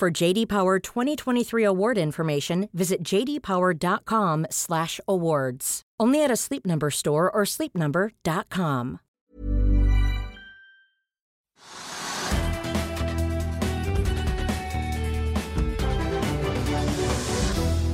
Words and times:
For 0.00 0.22
JD 0.22 0.48
Power 0.48 0.78
2023 0.78 1.62
award 1.62 1.98
information, 1.98 2.70
visit 2.72 3.04
jdpower.com/awards. 3.04 5.82
Only 6.00 6.24
at 6.24 6.30
a 6.30 6.36
Sleep 6.36 6.64
Number 6.64 6.90
store 6.90 7.30
or 7.30 7.44
sleepnumber.com. 7.44 8.98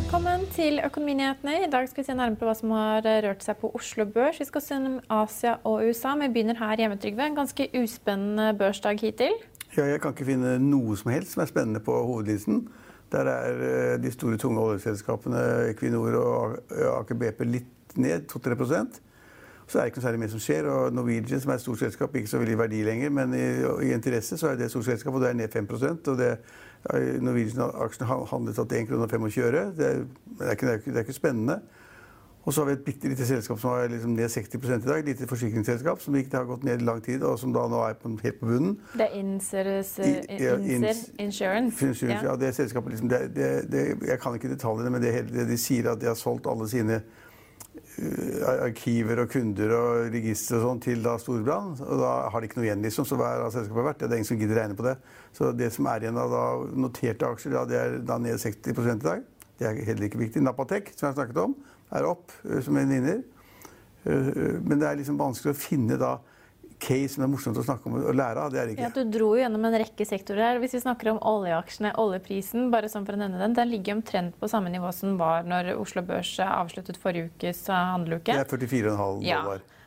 Velkommen 0.02 0.46
til 0.54 0.80
Økonominyhetene. 0.84 1.66
I 1.66 1.70
dag 1.72 1.88
skal 1.88 2.02
vi 2.02 2.06
se 2.06 2.14
nærmere 2.14 2.36
på 2.38 2.44
hva 2.46 2.54
som 2.54 2.70
har 2.70 3.02
rørt 3.02 3.42
seg 3.42 3.56
på 3.58 3.70
Oslo 3.74 4.06
Børs. 4.06 4.38
Vi 4.38 4.44
skal 4.46 4.62
se 4.62 5.00
Asia 5.10 5.56
og 5.64 5.82
USA. 5.88 6.14
Vi 6.22 6.28
begynner 6.28 6.54
her 6.62 6.76
hjemme, 6.76 6.96
Trygve. 7.02 7.26
En 7.26 7.34
ganske 7.42 7.68
uspennende 7.82 8.54
børsdag 8.54 9.00
hittil. 9.02 9.34
Ja, 9.76 9.84
jeg 9.84 10.00
kan 10.00 10.14
ikke 10.14 10.24
finne 10.24 10.54
noe 10.62 10.94
som 10.96 11.10
helst 11.12 11.34
som 11.34 11.42
er 11.42 11.48
spennende 11.50 11.82
på 11.84 11.92
hovedlisten. 12.08 12.62
Der 13.12 13.28
er 13.28 13.58
eh, 13.66 13.96
de 14.00 14.08
store, 14.14 14.38
tunge 14.40 14.62
oljeselskapene 14.62 15.42
Equinor 15.68 16.16
og 16.16 16.54
Aker 16.94 17.18
BP 17.20 17.42
litt 17.44 17.98
ned, 18.00 18.24
2-3 18.32 18.56
Så 19.66 19.78
er 19.78 19.82
det 19.82 19.90
ikke 19.90 20.00
noe 20.00 20.06
særlig 20.06 20.20
mer 20.22 20.32
som 20.32 20.40
skjer. 20.40 20.64
Og 20.72 20.94
Norwegian, 20.96 21.40
som 21.40 21.52
er 21.52 21.60
et 21.60 21.60
stort 21.60 21.78
selskap, 21.78 22.16
ikke 22.16 22.30
så 22.30 22.40
veldig 22.40 22.58
verdi 22.58 22.82
lenger, 22.84 23.10
men 23.10 23.34
i, 23.34 23.44
i 23.88 23.92
interesse 23.92 24.38
så 24.38 24.48
er 24.48 24.56
det 24.56 24.64
et 24.64 24.70
stort 24.72 24.88
selskap, 24.88 25.14
og 25.14 25.20
det 25.20 25.28
er 25.28 25.40
ned 25.42 25.52
5% 25.52 26.08
og 26.08 26.18
det 26.18 26.32
Norwegian-aksjene 27.20 28.08
handlet 28.32 28.54
til 28.56 28.76
1 28.80 28.88
kr. 28.88 29.06
25 29.12 29.44
øre. 29.44 29.64
Det 29.76 29.86
er, 29.90 30.04
det, 30.40 30.84
det 30.86 30.96
er 30.96 31.04
ikke 31.04 31.20
spennende. 31.20 31.60
Og 32.46 32.54
så 32.54 32.62
har 32.62 32.68
vi 32.68 32.74
et 32.76 32.84
bitte 32.86 33.10
lite 33.10 33.26
selskap 33.26 33.58
som 33.58 33.72
er 33.74 33.88
liksom 33.90 34.12
ned 34.14 34.30
60 34.30 34.54
i 34.54 34.78
dag. 34.84 35.00
Et 35.00 35.08
lite 35.10 35.26
forsikringsselskap 35.26 36.02
som 36.02 36.14
ikke 36.14 36.36
har 36.38 36.46
gått 36.46 36.62
ned 36.64 36.82
i 36.82 36.86
lang 36.86 37.02
tid, 37.02 37.24
og 37.26 37.40
som 37.42 37.50
da 37.54 37.64
nå 37.66 37.80
er 37.88 37.96
på, 37.98 38.12
helt 38.22 38.38
på 38.38 38.46
bunnen. 38.46 38.76
Det 38.94 39.08
er 39.08 39.16
Inserus, 39.18 39.96
I, 39.98 40.12
ja, 40.38 40.54
Inser 40.54 41.00
Insurance. 41.18 41.88
Insurance 41.88 42.22
ja. 42.22 42.30
ja. 42.30 42.36
det 42.38 42.54
selskapet 42.54 42.94
liksom, 42.94 43.10
det, 43.10 43.50
det, 43.72 43.84
Jeg 44.06 44.22
kan 44.22 44.38
ikke 44.38 44.52
detaljene, 44.54 44.94
men 44.94 45.02
det, 45.02 45.26
de 45.50 45.58
sier 45.58 45.90
at 45.90 46.00
de 46.00 46.06
har 46.06 46.14
solgt 46.14 46.46
alle 46.46 46.70
sine 46.70 47.02
uh, 47.02 48.48
arkiver 48.54 49.26
og 49.26 49.30
kunder 49.34 49.74
og 49.80 50.14
registre 50.14 50.60
og 50.60 50.68
sånn 50.68 50.86
til 50.86 51.02
da 51.02 51.18
Storbrann. 51.18 51.74
Og 51.82 52.02
da 52.06 52.16
har 52.30 52.38
de 52.38 52.46
ikke 52.46 52.62
noe 52.62 52.70
igjen, 52.70 52.86
liksom. 52.86 53.10
Så 53.10 53.18
hva 53.18 53.34
er 53.34 53.54
selskapet 53.58 53.90
verdt? 53.90 54.04
Det 54.06 54.12
er 54.12 54.20
ingen 54.22 54.30
som 54.30 54.38
gidder 54.38 54.62
regne 54.62 54.78
på 54.78 54.86
det. 54.86 55.00
Så 55.34 55.50
det 55.50 55.74
som 55.74 55.90
er 55.90 56.06
igjen 56.06 56.22
av 56.22 56.30
da, 56.30 56.48
noterte 56.78 57.26
aksjer, 57.26 57.58
da, 57.58 57.66
det 57.66 57.82
er 57.82 58.02
da 58.06 58.22
ned 58.22 58.38
60 58.38 58.70
i 58.70 59.00
dag. 59.02 59.32
Det 59.56 59.66
er 59.66 59.86
heller 59.88 60.06
ikke 60.06 60.20
viktig. 60.20 60.44
Napatek, 60.44 60.94
som 60.94 61.08
jeg 61.08 61.14
har 61.14 61.18
snakket 61.18 61.42
om, 61.42 61.56
er 61.94 62.08
opp 62.08 62.32
eh, 62.44 62.62
som 62.64 62.78
en 62.78 62.88
vinner. 62.90 63.20
Eh, 64.04 64.32
eh, 64.32 64.56
men 64.62 64.80
det 64.80 64.88
er 64.88 64.98
liksom 65.00 65.20
vanskelig 65.20 65.54
å 65.54 65.58
finne 65.58 65.98
da 66.00 66.16
case 66.82 67.14
som 67.14 67.24
er 67.24 67.30
morsomt 67.32 67.56
å 67.56 67.64
snakke 67.64 67.88
om 67.88 67.94
og 68.02 68.16
lære 68.16 68.42
av. 68.42 68.50
Det 68.52 68.60
er 68.60 68.68
det 68.68 68.74
ikke. 68.74 68.84
Ja, 68.84 68.90
du 68.92 69.12
dro 69.14 69.30
jo 69.32 69.40
gjennom 69.40 69.64
en 69.64 69.78
rekke 69.80 70.06
sektorer 70.08 70.44
her. 70.44 70.58
Hvis 70.60 70.76
vi 70.76 70.82
snakker 70.82 71.14
om 71.14 71.20
oljeaksjene, 71.24 71.94
oljeprisen, 72.02 72.68
bare 72.74 72.90
sånn 72.92 73.06
for 73.08 73.16
å 73.16 73.20
nevne 73.22 73.40
den, 73.40 73.56
den 73.56 73.72
ligger 73.72 73.96
omtrent 73.96 74.36
på 74.40 74.50
samme 74.52 74.72
nivå 74.74 74.92
som 74.92 75.16
var 75.20 75.48
når 75.48 75.72
Oslo 75.78 76.04
Børs 76.04 76.34
avsluttet 76.44 77.00
forrige 77.00 77.30
ukes 77.30 77.64
handeluke. 77.72 78.36
Det 78.36 78.44
er 78.44 78.52
44,5 78.52 78.92
dollar. 78.92 79.24
Ja. 79.24 79.42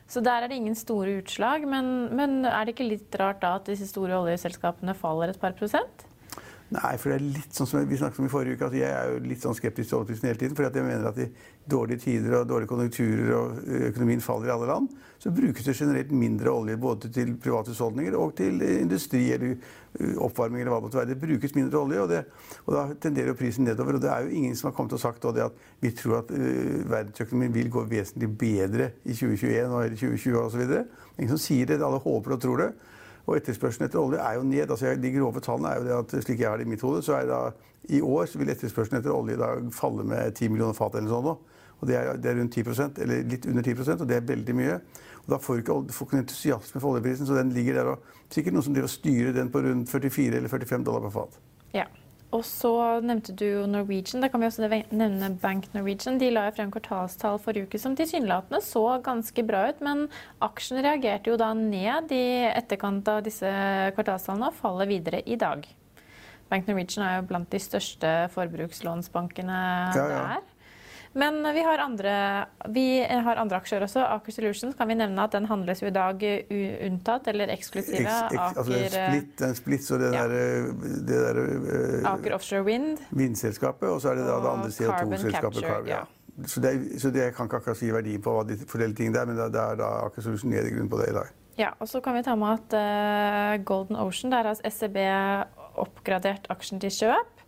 Så 0.09 0.23
der 0.25 0.41
er 0.41 0.49
det 0.49 0.57
ingen 0.57 0.77
store 0.77 1.19
utslag. 1.21 1.67
Men, 1.69 2.09
men 2.17 2.41
er 2.49 2.65
det 2.65 2.73
ikke 2.73 2.89
litt 2.89 3.21
rart 3.21 3.43
da 3.43 3.59
at 3.59 3.69
disse 3.69 3.85
store 3.91 4.17
oljeselskapene 4.23 4.97
faller 4.97 5.29
et 5.29 5.41
par 5.41 5.53
prosent? 5.59 6.08
Nei, 6.69 6.91
for 7.01 7.09
det 7.09 7.15
er 7.17 7.23
litt 7.33 7.55
sånn 7.57 7.65
som 7.65 7.85
vi 7.89 7.97
snakket 7.97 8.21
om 8.21 8.27
i 8.27 8.29
forrige 8.29 8.53
uke, 8.59 8.67
at 8.67 8.75
jeg 8.77 8.93
er 8.93 9.07
jo 9.09 9.21
litt 9.25 9.41
sånn 9.41 9.55
skeptisk 9.57 9.89
til 9.89 9.97
oljeprisen 9.97 10.27
hele 10.29 10.37
tiden. 10.37 10.57
For 10.57 10.67
jeg 10.67 10.85
mener 10.85 11.07
at 11.09 11.17
i 11.23 11.25
dårlige 11.69 12.03
tider 12.03 12.35
og 12.37 12.49
dårlige 12.51 12.69
konjunkturer 12.69 13.31
og 13.33 13.71
økonomien 13.87 14.21
faller 14.21 14.51
i 14.51 14.53
alle 14.53 14.67
land, 14.69 14.91
så 15.19 15.33
brukes 15.33 15.65
det 15.65 15.73
generelt 15.79 16.11
mindre 16.13 16.53
olje 16.53 16.77
både 16.79 17.09
til 17.15 17.31
private 17.41 17.73
husholdninger 17.73 18.17
og 18.21 18.35
til 18.37 18.61
industri 18.61 19.23
eller 19.33 19.57
oppvarming 20.21 20.61
eller 20.61 20.75
hva 20.75 20.77
det 20.77 20.85
måtte 20.85 20.99
være. 21.01 21.09
Det 21.09 21.17
brukes 21.23 21.57
mindre 21.57 21.81
olje, 21.81 22.03
og, 22.03 22.13
det, 22.13 22.21
og, 22.67 22.69
da 22.77 22.85
tenderer 23.01 23.33
jo 23.33 23.39
prisen 23.41 23.65
nedover. 23.65 23.97
Og 23.97 24.05
det 24.05 24.13
er 24.13 24.27
jo 24.27 24.37
ingen 24.37 24.53
som 24.59 24.69
har 24.69 24.77
kommet 24.77 24.93
og 24.93 25.01
sagt 25.01 25.25
at 25.25 25.57
vi 25.81 25.93
tror 25.97 26.19
at 26.21 26.29
verdensøkonomien 26.29 27.57
vil 27.57 27.73
gå 27.73 27.87
vesentlig 27.89 28.29
bedre 28.45 28.91
i 29.09 29.17
2021 29.17 29.73
og 29.73 29.97
2020 29.97 30.39
osv. 30.45 30.63
Ingen 31.17 31.33
som 31.33 31.41
sier 31.41 31.73
det. 31.73 31.81
Alle 31.81 32.05
håper 32.05 32.37
og 32.37 32.45
tror 32.45 32.65
det. 32.67 32.71
Og 33.29 33.37
etterspørselen 33.37 33.85
etter 33.85 34.01
olje 34.01 34.19
er 34.25 34.39
jo 34.39 34.45
ned. 34.47 34.71
Altså, 34.73 34.95
de 34.97 35.11
grove 35.13 35.43
tallene 35.45 35.69
er 35.69 35.79
jo 35.79 35.85
det 35.85 35.97
at 35.99 36.25
slik 36.25 36.41
jeg 36.41 36.49
har 36.49 36.57
det 36.57 36.65
i 36.65 36.71
mitt 36.71 36.81
hode, 36.85 37.03
så 37.05 37.19
er 37.19 37.27
det 37.27 37.35
da 37.35 37.41
i 37.89 38.01
år 38.01 38.25
så 38.29 38.41
vil 38.41 38.49
etterspørselen 38.49 38.99
etter 38.99 39.13
olje 39.13 39.37
da 39.39 39.53
falle 39.73 40.05
med 40.07 40.33
10 40.33 40.49
millioner 40.53 40.77
fat 40.77 40.97
eller 40.97 41.13
sånn. 41.13 41.29
Og 41.79 41.87
det 41.87 41.95
er, 41.95 42.17
det 42.19 42.31
er, 42.31 42.39
rundt 42.41 42.57
10% 42.57 42.99
eller 43.05 43.29
litt 43.29 43.45
under 43.47 43.63
10% 43.63 44.03
og 44.03 44.09
det 44.09 44.17
er 44.17 44.25
veldig 44.27 44.55
mye. 44.57 44.79
Og 45.23 45.29
da 45.31 45.39
får 45.39 45.61
ikke, 45.61 45.77
får 45.95 46.09
ikke 46.09 46.21
entusiasme 46.23 46.81
for 46.81 46.95
oljeprisen, 46.95 47.29
så 47.29 47.37
den 47.37 47.53
ligger 47.55 47.79
der 47.79 47.93
og 47.93 48.15
Sikkert 48.29 48.53
noen 48.53 48.61
som 48.61 48.75
driver 48.75 48.85
og 48.85 48.93
styrer 48.93 49.33
den 49.33 49.47
på 49.49 49.61
rundt 49.65 49.89
44 49.89 50.37
eller 50.37 50.51
45 50.51 50.83
dollar 50.85 51.01
per 51.07 51.13
fat. 51.15 51.37
Ja. 51.73 51.87
Og 52.29 52.43
så 52.45 52.71
nevnte 53.01 53.33
du 53.33 53.65
Norwegian. 53.65 54.21
Da 54.21 54.29
kan 54.29 54.41
vi 54.41 54.49
også 54.49 54.67
nevne 54.67 55.31
Bank 55.41 55.65
Norwegian. 55.73 56.19
De 56.21 56.29
la 56.29 56.45
frem 56.53 56.69
kvartalstall 56.73 57.39
forrige 57.41 57.65
uke 57.65 57.81
som 57.81 57.95
tilsynelatende 57.97 58.61
så 58.61 58.83
ganske 59.05 59.45
bra 59.47 59.63
ut, 59.71 59.81
men 59.85 60.05
aksjen 60.45 60.83
reagerte 60.85 61.33
jo 61.33 61.39
da 61.41 61.49
ned 61.57 62.13
i 62.13 62.45
etterkant 62.51 63.09
av 63.09 63.23
disse 63.25 63.49
kvartalstallene 63.97 64.51
og 64.51 64.59
faller 64.61 64.91
videre 64.91 65.23
i 65.25 65.39
dag. 65.41 65.65
Bank 66.49 66.69
Norwegian 66.69 67.05
er 67.05 67.17
jo 67.17 67.27
blant 67.29 67.49
de 67.53 67.61
største 67.61 68.13
forbrukslånsbankene 68.33 69.59
ja, 69.97 69.97
ja. 69.97 70.07
det 70.09 70.21
er. 70.37 70.48
Men 71.13 71.53
vi 71.53 71.61
har, 71.63 71.77
andre, 71.77 72.45
vi 72.69 73.01
har 73.01 73.39
andre 73.41 73.57
aksjer 73.57 73.81
også. 73.81 74.03
Aker 74.13 74.33
Solutions 74.33 74.75
kan 74.77 74.89
vi 74.91 74.97
nevne 74.99 75.23
at 75.25 75.33
den 75.33 75.47
handles 75.49 75.81
jo 75.81 75.89
i 75.89 75.93
dag 75.95 76.21
unntatt 76.85 77.29
eller 77.31 77.49
eksklusive. 77.53 78.03
Eks, 78.03 78.35
eks, 78.35 78.59
altså 78.61 78.75
Aker, 78.77 78.93
split, 78.93 79.43
en 79.47 79.57
splits 79.57 79.89
så 79.89 79.97
det 80.01 80.11
ja. 80.13 80.27
der, 80.29 80.69
det 81.09 81.23
der 81.25 81.41
uh, 81.41 82.11
Aker 82.13 82.37
Offshore 82.37 82.67
Wind. 82.67 83.01
Vindselskapet, 83.09 83.89
og 83.89 84.03
så 84.03 84.13
er 84.13 84.21
det 84.21 84.27
da 84.29 84.37
det 84.43 84.53
andre 84.53 84.69
CO2-selskapet. 84.75 85.65
Carbon, 85.65 85.89
ja. 85.89 86.03
Så, 86.45 86.61
det, 86.63 86.75
så 87.01 87.11
det, 87.11 87.25
kan 87.35 87.49
ikke 87.49 87.63
akkurat 87.63 87.81
si 87.81 87.89
verdi 87.91 88.15
på 88.21 88.37
hva 88.37 88.45
de 88.47 88.59
forskjellige 88.61 89.01
tingene 89.01 89.17
der, 89.17 89.27
men 89.27 89.41
det, 89.41 89.49
er 89.49 89.81
da 89.81 89.89
Aker 90.05 90.27
Solutions 90.27 90.53
ned 90.53 90.69
i 90.69 90.75
grunnen 90.75 90.93
på 90.93 91.01
det 91.01 91.09
i 91.09 91.17
dag. 91.17 91.33
Ja, 91.59 91.73
og 91.81 91.89
så 91.91 91.99
kan 92.05 92.15
vi 92.15 92.23
ta 92.23 92.37
med 92.39 92.61
at 92.61 92.77
uh, 92.77 93.65
Golden 93.67 93.97
Ocean, 93.99 94.31
der 94.31 94.47
har 94.47 94.61
SEB 94.61 95.01
oppgradert 95.79 96.45
aksjen 96.53 96.79
til 96.83 96.93
kjøp. 96.93 97.38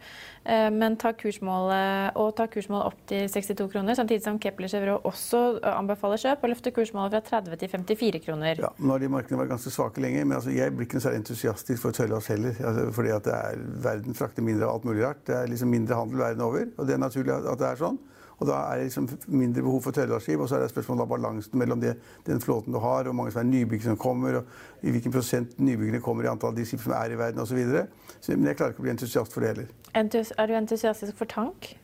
Eh, 0.44 0.72
men 0.74 0.96
ta 0.98 1.12
kursmålet, 1.14 2.16
og 2.18 2.32
ta 2.38 2.48
kursmålet 2.50 2.90
opp 2.90 3.02
til 3.10 3.28
62 3.30 3.68
kroner, 3.70 3.98
samtidig 3.98 4.24
som 4.26 4.40
Kepler 4.42 4.72
Chevro 4.72 4.96
også 5.06 5.42
eh, 5.60 5.76
anbefaler 5.76 6.22
kjøp 6.24 6.46
og 6.48 6.54
løfter 6.54 6.74
kursmålet 6.74 7.14
fra 7.14 7.42
30 7.44 7.60
til 7.62 7.70
54 7.76 8.22
kroner. 8.26 8.64
Ja, 8.66 8.72
nå 8.82 8.96
har 8.96 9.04
de 9.04 9.12
markedene 9.14 9.44
vært 9.44 9.54
ganske 9.54 9.74
svake 9.74 10.02
lenge, 10.02 10.24
men 10.26 10.40
altså, 10.40 10.54
jeg 10.56 10.74
blir 10.74 10.90
ikke 10.90 10.98
noe 10.98 11.06
særlig 11.06 11.22
entusiastisk 11.22 11.84
for 11.84 11.98
tørrlast 11.98 12.34
heller. 12.34 12.58
Altså, 12.58 12.88
fordi 12.98 13.14
at 13.14 13.30
er, 13.30 13.62
verden 13.86 14.18
frakter 14.18 14.46
mindre 14.48 14.66
av 14.66 14.80
alt 14.80 14.90
mulig 14.90 15.06
rart. 15.06 15.22
Det 15.30 15.38
er 15.38 15.52
liksom 15.52 15.70
mindre 15.76 16.00
handel 16.00 16.24
verden 16.24 16.48
over, 16.48 16.66
og 16.74 16.90
det 16.90 16.98
er 16.98 17.06
naturlig 17.06 17.38
at 17.38 17.62
det 17.62 17.70
er 17.70 17.84
sånn. 17.84 18.02
Og 18.42 18.48
da 18.50 18.58
er 18.72 18.80
det 18.80 18.88
liksom 18.88 19.08
mindre 19.30 19.62
behov 19.62 19.84
for 19.86 19.94
tørrlastskip. 19.94 20.42
Og 20.42 20.50
så 20.50 20.58
er 20.58 20.64
det 20.64 20.72
spørsmålet 20.72 21.06
om 21.06 21.12
balansen 21.12 21.60
mellom 21.62 21.82
det, 21.82 21.94
den 22.26 22.42
flåten 22.42 22.74
du 22.74 22.80
har, 22.82 23.06
og 23.06 23.16
mange 23.16 23.34
som 23.36 23.44
er 23.44 23.52
nybygg 23.52 23.86
som 23.86 24.00
kommer, 24.02 24.40
og 24.42 24.82
i 24.82 24.94
hvilken 24.94 25.14
prosent 25.14 25.60
nybyggene 25.62 26.02
kommer 26.02 26.26
i 26.26 26.32
antall 26.32 26.56
de 26.58 26.66
skip 26.66 26.82
som 26.82 26.96
er 26.98 27.14
i 27.14 27.20
verden 27.20 27.44
osv. 27.44 27.62
Men 27.62 28.50
jeg 28.50 28.58
klarer 28.58 28.74
ikke 28.74 28.82
å 28.82 28.88
bli 28.88 28.96
entusiast 28.96 29.36
for 29.36 29.46
det 29.46 29.54
heller. 29.54 29.72
Entus 30.02 30.34
er 30.38 30.50
du 30.50 30.58
entusiastisk 30.58 31.22
for 31.22 31.30
tank? 31.30 31.76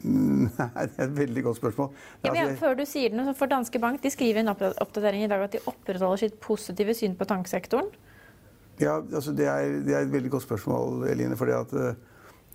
Mm, 0.00 0.46
nei, 0.58 0.86
det 0.86 0.96
er 0.96 1.08
et 1.08 1.16
veldig 1.18 1.44
godt 1.48 1.60
spørsmål. 1.60 1.90
Ja, 2.24 2.32
men, 2.38 2.54
før 2.60 2.78
du 2.78 2.86
sier 2.88 3.12
noe, 3.16 3.34
for 3.36 3.50
Danske 3.50 3.82
Bank 3.82 4.00
de 4.04 4.12
skriver 4.14 4.40
i 4.40 4.46
en 4.46 4.52
oppdatering 4.54 5.26
i 5.26 5.30
dag 5.32 5.42
at 5.48 5.56
de 5.56 5.64
opprettholder 5.66 6.22
sitt 6.22 6.38
positive 6.40 6.94
syn 6.96 7.18
på 7.18 7.28
tanksektoren. 7.28 7.90
Ja, 8.80 8.96
altså 9.02 9.34
det, 9.36 9.44
er, 9.50 9.80
det 9.84 9.96
er 9.96 10.06
et 10.06 10.12
veldig 10.12 10.30
godt 10.32 10.46
spørsmål, 10.46 11.02
Eline. 11.10 11.36
fordi 11.36 11.52
at 11.52 11.74
uh, 11.76 11.90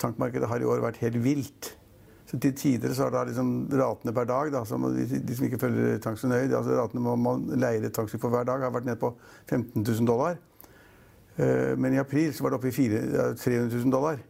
tankmarkedet 0.02 0.50
har 0.50 0.64
i 0.64 0.66
år 0.66 0.82
vært 0.88 1.04
helt 1.04 1.20
vilt. 1.22 1.76
Så 2.26 2.40
til 2.42 2.56
tider 2.58 2.94
så 2.98 3.06
er 3.06 3.14
det 3.14 3.28
liksom 3.30 3.50
ratene 3.78 4.14
per 4.16 4.26
dag, 4.30 4.52
da, 4.54 4.64
som 4.66 4.88
de, 4.90 5.06
de, 5.06 5.36
som 5.38 5.46
ikke 5.46 5.62
følger 5.62 6.00
tank 6.02 6.18
så 6.18 6.30
nøye, 6.32 6.50
altså 6.50 6.80
ratene 6.80 7.04
man, 7.06 7.22
man 7.22 7.44
leier 7.62 7.86
et 7.86 7.94
tankskip 7.94 8.24
for 8.24 8.34
hver 8.34 8.48
dag, 8.50 8.66
har 8.66 8.74
vært 8.74 8.88
ned 8.90 8.98
på 9.02 9.12
15 9.46 9.84
000 9.84 10.10
dollar. 10.10 10.40
Uh, 11.38 11.76
men 11.78 11.94
i 11.94 12.02
april 12.02 12.34
så 12.34 12.46
var 12.46 12.54
det 12.54 12.62
oppe 12.62 12.72
i 12.72 12.76
400 12.76 13.36
300 13.44 13.78
000 13.78 13.94
dollar. 13.94 14.24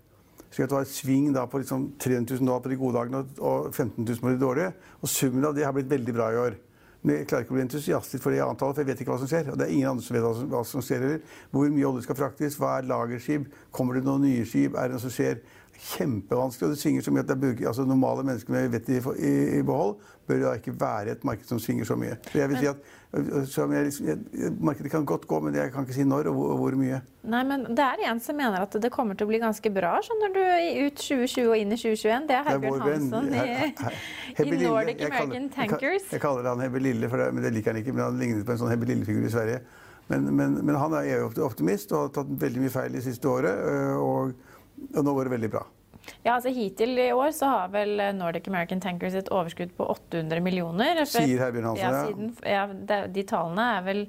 Så 0.50 0.64
det 0.64 0.72
var 0.72 0.86
et 0.86 0.92
sving 0.92 1.32
da 1.36 1.46
på 1.52 1.60
liksom 1.60 1.90
300 2.00 2.38
000 2.40 2.48
dollar 2.48 2.62
på 2.64 2.72
de 2.72 2.78
gode 2.80 2.96
dagene 2.96 3.24
og 3.40 3.74
15 3.74 4.06
000 4.06 4.22
på 4.22 4.30
de 4.32 4.40
dårlige. 4.40 4.70
Og 5.02 5.12
summen 5.12 5.48
av 5.48 5.56
det 5.56 5.66
har 5.68 5.76
blitt 5.76 5.90
veldig 5.92 6.16
bra 6.16 6.30
i 6.32 6.38
år. 6.40 6.56
Men 7.06 7.20
jeg 7.20 7.28
klarer 7.30 7.44
ikke 7.44 7.54
å 7.54 7.58
bli 7.58 7.64
entusiastisk 7.66 8.24
for 8.24 8.34
det 8.34 8.40
antallet, 8.42 8.78
for 8.78 8.82
jeg 8.82 8.88
vet 8.90 9.02
ikke 9.04 9.12
hva 9.12 9.20
som 9.22 9.30
skjer. 9.30 9.50
Og 9.52 9.60
det 9.60 9.68
er 9.68 9.74
ingen 9.76 9.92
andre 9.92 10.06
som 10.06 10.16
vet 10.16 10.24
hva 10.26 10.32
som, 10.38 10.48
hva 10.50 10.62
som 10.66 10.86
skjer 10.86 11.04
heller. 11.04 11.36
Hvor 11.52 11.68
mye 11.76 11.90
olje 11.90 12.06
skal 12.08 12.18
fraktes, 12.18 12.56
hva 12.58 12.72
er 12.80 12.88
lagerskip, 12.90 13.46
kommer 13.76 14.00
det 14.00 14.06
noen 14.08 14.26
nye 14.26 14.48
skip, 14.50 14.74
er 14.74 14.90
det 14.90 14.98
noe 14.98 15.04
som 15.04 15.14
skjer? 15.14 15.38
Kjempevanskelig, 15.76 16.66
og 16.66 16.74
det 16.74 16.80
svinger 16.80 17.04
så 17.06 17.12
mye 17.14 17.24
at 17.26 17.30
det 17.30 17.36
er, 17.36 17.68
altså, 17.68 17.84
normale 17.86 18.24
mennesker 18.24 18.54
med 18.54 18.70
vettet 18.74 18.96
i, 18.96 19.02
i, 19.20 19.34
i, 19.60 19.64
behold 19.66 19.96
bør 20.28 20.40
da 20.42 20.54
ikke 20.58 20.74
være 20.82 21.12
et 21.14 21.26
marked 21.28 21.46
som 21.46 21.60
svinger 21.62 21.86
så 21.86 21.98
mye. 22.00 22.16
Så 22.32 22.40
jeg 22.40 22.50
vil 22.50 22.58
si 22.58 22.70
at 22.72 22.80
jeg, 23.16 23.84
liksom, 23.86 24.08
jeg, 24.08 24.52
Markedet 24.60 24.92
kan 24.92 25.06
godt 25.06 25.28
gå, 25.28 25.40
men 25.40 25.56
jeg 25.56 25.72
kan 25.72 25.86
ikke 25.86 25.94
si 25.94 26.04
når 26.08 26.32
og 26.32 26.34
hvor, 26.34 26.50
og 26.56 26.58
hvor, 26.58 26.78
mye. 26.80 27.02
Nei, 27.24 27.44
men 27.44 27.68
Det 27.70 27.86
er 27.86 28.04
en 28.10 28.20
som 28.20 28.36
mener 28.36 28.66
at 28.66 28.78
det 28.82 28.92
kommer 28.92 29.16
til 29.16 29.28
å 29.28 29.30
bli 29.30 29.40
ganske 29.44 29.72
bra 29.76 29.94
skjønner 30.04 30.34
du, 30.36 30.42
ut 30.88 31.00
2020 31.00 31.52
og 31.52 31.58
inn 31.62 31.72
i 31.76 31.80
2021. 31.80 32.28
Det 32.32 32.40
er 32.40 32.50
Herbjørn 32.50 32.86
Hansson 32.88 33.32
i, 33.32 33.46
i 34.48 34.60
Nordic 34.66 35.06
American 35.06 35.50
Tankers. 35.54 36.10
Jeg, 36.12 36.24
kaller 36.24 36.50
han 36.50 36.64
Hebbe 36.66 36.82
Lille, 36.82 37.12
det, 37.12 37.32
men 37.32 37.46
det 37.46 37.54
liker 37.56 37.76
han 37.76 37.84
ikke. 37.84 37.94
Men 37.94 38.08
han 38.08 38.22
lignet 38.22 38.48
på 38.48 38.56
en 38.56 38.64
sånn 38.64 38.74
Hebbe 38.74 38.90
Lille-figur 38.90 39.30
i 39.30 39.34
Sverige. 39.38 39.62
Men, 40.08 40.28
men, 40.36 40.60
men, 40.66 40.76
han 40.78 40.94
er 40.94 41.08
EU-optimist 41.16 41.94
og 41.96 42.04
har 42.04 42.12
tatt 42.20 42.36
veldig 42.42 42.66
mye 42.66 42.74
feil 42.74 42.94
det 42.94 43.06
siste 43.06 43.30
året. 43.30 43.64
Og, 44.02 44.36
og 44.96 45.02
nå 45.06 45.16
går 45.16 45.30
det 45.30 45.36
veldig 45.38 45.52
bra. 45.58 45.66
Ja, 46.22 46.36
altså 46.36 46.52
Hittil 46.54 47.00
i 47.02 47.10
år 47.16 47.32
så 47.34 47.50
har 47.50 47.72
vel 47.74 47.98
Nordic 48.14 48.46
American 48.52 48.82
Tankers 48.84 49.16
et 49.18 49.32
overskudd 49.34 49.74
på 49.78 49.88
800 49.90 50.44
millioner. 50.46 51.02
Sier 51.10 51.42
Herbjørn 51.42 51.72
Hansen, 51.72 51.82
ja. 51.82 52.04
Siden, 52.06 52.32
ja 52.46 52.66
de, 52.70 53.00
de, 53.16 53.26
tallene 53.26 53.66
er 53.80 53.86
vel 53.88 54.06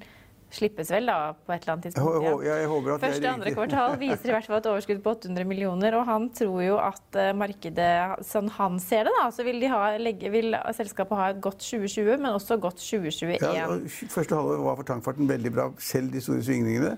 slippes 0.56 0.90
vel 0.92 1.08
da 1.10 1.32
på 1.34 1.52
et 1.54 1.64
eller 1.64 1.74
annet 1.74 1.88
tidspunkt. 1.88 2.26
Ja. 2.46 2.60
Jeg, 2.62 2.68
Første 3.02 3.28
og 3.28 3.32
andre 3.32 3.52
kvartal 3.56 3.96
viser 4.00 4.30
i 4.30 4.34
hvert 4.34 4.48
fall 4.48 4.60
et 4.60 4.68
overskudd 4.70 5.02
på 5.04 5.14
800 5.16 5.48
millioner. 5.48 5.96
Og 5.98 6.06
han 6.08 6.28
tror 6.36 6.60
jo 6.64 6.78
at 6.80 7.18
uh, 7.18 7.32
markedet, 7.36 7.90
sånn 8.26 8.50
han 8.56 8.78
ser 8.82 9.08
det, 9.08 9.14
da, 9.18 9.26
så 9.34 9.46
vil, 9.46 9.58
de 9.62 9.72
ha, 9.72 9.82
legge, 10.00 10.30
vil 10.32 10.56
selskapet 10.76 11.20
ha 11.20 11.28
et 11.34 11.42
godt 11.44 11.60
2020, 11.64 12.14
men 12.22 12.30
også 12.32 12.60
godt 12.62 12.80
2021. 12.82 13.42
Ja, 13.42 13.66
og 13.72 13.90
første 13.90 14.38
halvår 14.38 14.64
var 14.68 14.80
for 14.80 14.90
tankfarten 14.94 15.30
veldig 15.30 15.54
bra, 15.56 15.68
selv 15.82 16.14
de 16.14 16.22
store 16.24 16.44
svingningene. 16.46 16.96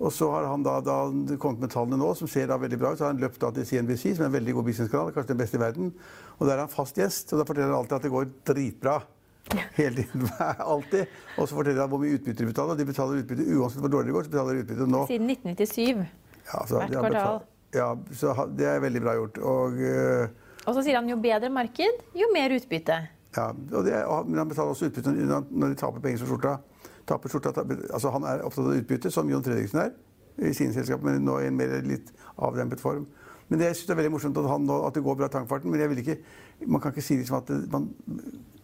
Og 0.00 0.12
så 0.16 0.30
har 0.32 0.46
han 0.48 0.62
da, 0.64 0.78
da 0.80 0.96
kommet 1.40 1.60
med 1.60 1.72
tallene 1.74 1.98
nå, 2.00 2.14
som 2.16 2.28
ser 2.30 2.48
da 2.48 2.56
veldig 2.60 2.78
bra 2.80 2.94
ut. 2.94 3.00
Så 3.00 3.04
har 3.04 3.12
han 3.12 3.20
løpt 3.20 3.40
da 3.42 3.50
til 3.52 3.66
CNBC, 3.68 4.14
som 4.16 4.24
er 4.24 4.30
en 4.30 4.36
veldig 4.38 4.54
god 4.56 4.68
businesskanal, 4.70 5.12
kanskje 5.12 5.34
den 5.34 5.40
beste 5.42 5.58
i 5.58 5.60
verden. 5.60 5.90
Og 6.38 6.46
der 6.46 6.54
er 6.54 6.64
han 6.64 6.72
fast 6.72 6.96
gjest, 6.96 7.34
og 7.34 7.42
da 7.42 7.46
forteller 7.48 7.68
han 7.68 7.82
alltid 7.82 7.98
at 7.98 8.06
det 8.06 8.12
går 8.14 8.30
dritbra. 8.48 9.00
Hele 9.74 9.96
tiden. 9.96 10.28
Alltid. 10.72 11.06
Og 11.36 11.48
så 11.48 11.56
forteller 11.56 11.82
han 11.82 11.90
hvor 11.90 11.98
mye 11.98 12.14
utbytte 12.14 12.44
de 12.44 12.48
betaler. 12.52 12.76
Og 12.76 12.78
de 12.78 12.84
betaler 12.86 13.22
utbytte 13.22 13.46
uansett 13.56 13.82
hvor 13.82 13.90
dårlig 13.90 14.10
det 14.10 14.14
går. 14.14 14.26
så 14.26 14.32
betaler 14.34 14.54
de 14.58 14.64
utbytte 14.64 14.86
nå. 14.86 15.00
Siden 15.08 15.32
1997. 15.32 16.04
Ja, 16.44 16.60
så, 16.68 16.76
Hvert 16.76 16.92
kvartal. 16.94 17.40
Ja, 17.74 17.88
så 18.20 18.34
det 18.58 18.68
er 18.68 18.84
veldig 18.84 19.02
bra 19.02 19.16
gjort. 19.16 19.40
Og, 19.42 19.80
uh, 19.80 20.68
og 20.68 20.76
så 20.76 20.84
sier 20.86 21.00
han 21.00 21.08
jo 21.10 21.18
bedre 21.22 21.50
marked, 21.50 22.04
jo 22.14 22.30
mer 22.34 22.54
utbytte. 22.54 23.00
Ja, 23.36 23.48
er, 23.50 24.06
men 24.28 24.42
han 24.42 24.50
betaler 24.50 24.74
også 24.74 24.90
utbytte 24.90 25.14
når 25.14 25.72
de 25.72 25.78
taper 25.80 26.04
penger 26.04 26.22
som 26.22 26.30
skjorta 26.30 26.58
taper 27.10 27.32
skjorta. 27.32 27.52
Altså, 27.90 28.12
han 28.14 28.26
er 28.28 28.44
opptatt 28.46 28.70
av 28.70 28.78
utbytte, 28.78 29.12
som 29.12 29.30
Jon 29.30 29.44
Fredriksen 29.44 29.82
er 29.84 29.96
i 30.40 30.54
sine 30.56 30.72
selskap, 30.72 31.02
men 31.04 31.24
nå 31.26 31.40
i 31.42 31.48
en 31.50 31.58
mer 31.58 31.80
litt 31.84 32.12
avdempet 32.40 32.80
form. 32.80 33.08
Men 33.50 33.58
det, 33.58 33.66
jeg 33.66 33.80
synes 33.80 33.88
det 33.88 33.94
er 33.96 34.00
veldig 34.04 34.14
morsomt 34.14 34.38
at, 34.38 34.46
han, 34.46 34.70
at 34.70 34.94
det 34.94 35.02
går 35.04 35.18
bra 35.18 35.26
i 35.26 35.34
tankfarten. 35.34 35.72
Men 35.72 35.82
jeg 35.82 35.90
vil 35.90 36.02
ikke, 36.04 36.16
man 36.70 36.82
kan 36.82 36.94
ikke 36.94 37.04
si 37.04 37.18
liksom 37.18 37.40
at 37.40 37.50
det, 37.50 37.64
man 37.72 37.90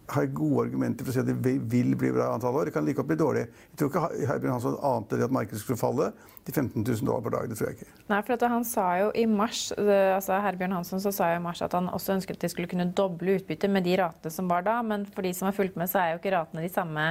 har 0.07 0.27
gode 0.31 0.67
argumenter 0.67 1.03
for 1.03 1.11
å 1.11 1.15
si 1.15 1.19
at 1.19 1.27
det 1.27 1.35
vil 1.71 1.95
bli 1.99 2.11
bra 2.15 2.29
antall 2.33 2.55
år. 2.55 2.69
Det 2.69 2.75
kan 2.77 2.85
like 2.87 2.99
godt 3.01 3.09
bli 3.09 3.17
dårlig. 3.19 3.43
Jeg 3.71 3.79
tror 3.79 3.89
ikke 3.91 4.27
Herbjørn 4.29 4.53
Hansson 4.55 4.77
ante 4.89 5.19
at 5.25 5.33
markedet 5.35 5.59
skulle 5.59 5.79
falle 5.79 6.11
til 6.47 6.55
15 6.55 6.85
000 6.85 7.03
dollar 7.03 7.25
per 7.25 7.35
dag. 7.35 7.49
Det 7.51 7.57
tror 7.59 7.69
jeg 7.69 7.79
ikke. 7.79 7.89
Nei, 8.07 8.21
for 8.29 8.53
han 8.53 8.67
sa 8.67 8.85
jo 9.01 9.09
i 9.19 9.25
mars 9.27 9.65
altså 9.75 10.39
Herbjørn 10.45 10.77
Hansson 10.77 11.03
sa 11.03 11.31
jo 11.33 11.41
i 11.41 11.43
mars 11.43 11.63
at 11.65 11.75
han 11.75 11.91
også 11.91 12.15
ønsket 12.15 12.39
at 12.39 12.47
de 12.47 12.51
skulle 12.53 12.71
kunne 12.71 12.87
doble 12.95 13.35
utbyttet 13.41 13.73
med 13.73 13.83
de 13.87 13.97
ratene 13.99 14.33
som 14.33 14.47
var 14.51 14.63
da. 14.67 14.79
Men 14.85 15.03
for 15.11 15.27
de 15.27 15.33
som 15.35 15.49
har 15.49 15.57
fulgt 15.57 15.75
med, 15.79 15.91
så 15.91 15.99
er 16.03 16.13
jo 16.13 16.21
ikke 16.21 16.35
ratene 16.37 16.63
de 16.63 16.71
samme 16.71 17.09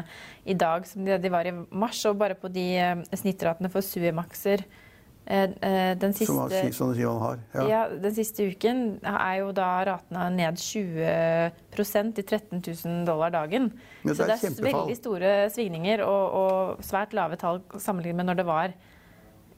i 0.48 0.56
dag 0.56 0.88
som 0.88 1.04
de 1.04 1.34
var 1.36 1.48
i 1.48 1.54
mars. 1.54 2.00
Og 2.08 2.16
bare 2.16 2.38
på 2.38 2.48
de 2.52 2.66
eh, 2.80 3.06
snittratene 3.12 3.72
for 3.72 3.84
Suemaxer 3.84 4.64
Eh, 4.64 4.72
eh, 4.72 4.85
den 5.26 6.12
siste, 6.14 6.72
som, 6.72 6.94
Simon 6.94 7.18
har. 7.18 7.38
Ja. 7.54 7.66
ja. 7.68 7.82
Den 8.02 8.14
siste 8.14 8.46
uken 8.46 8.82
er 9.02 9.40
jo 9.40 9.52
da 9.56 9.70
ratene 9.88 10.28
ned 10.36 10.60
20 10.62 12.12
til 12.14 12.24
13 12.24 12.62
000 12.62 13.06
dollar 13.06 13.32
dagen. 13.34 13.72
Det 14.04 14.16
Så 14.16 14.26
det 14.26 14.36
er 14.38 14.62
veldig 14.62 14.96
store 14.96 15.32
svingninger 15.50 16.04
og, 16.06 16.30
og, 16.30 16.84
svært 16.84 17.16
lave 17.16 17.36
tall 17.36 17.62
sammenlignet 17.78 18.16
med 18.16 18.30
når 18.30 18.38
det 18.38 18.46
var 18.46 18.76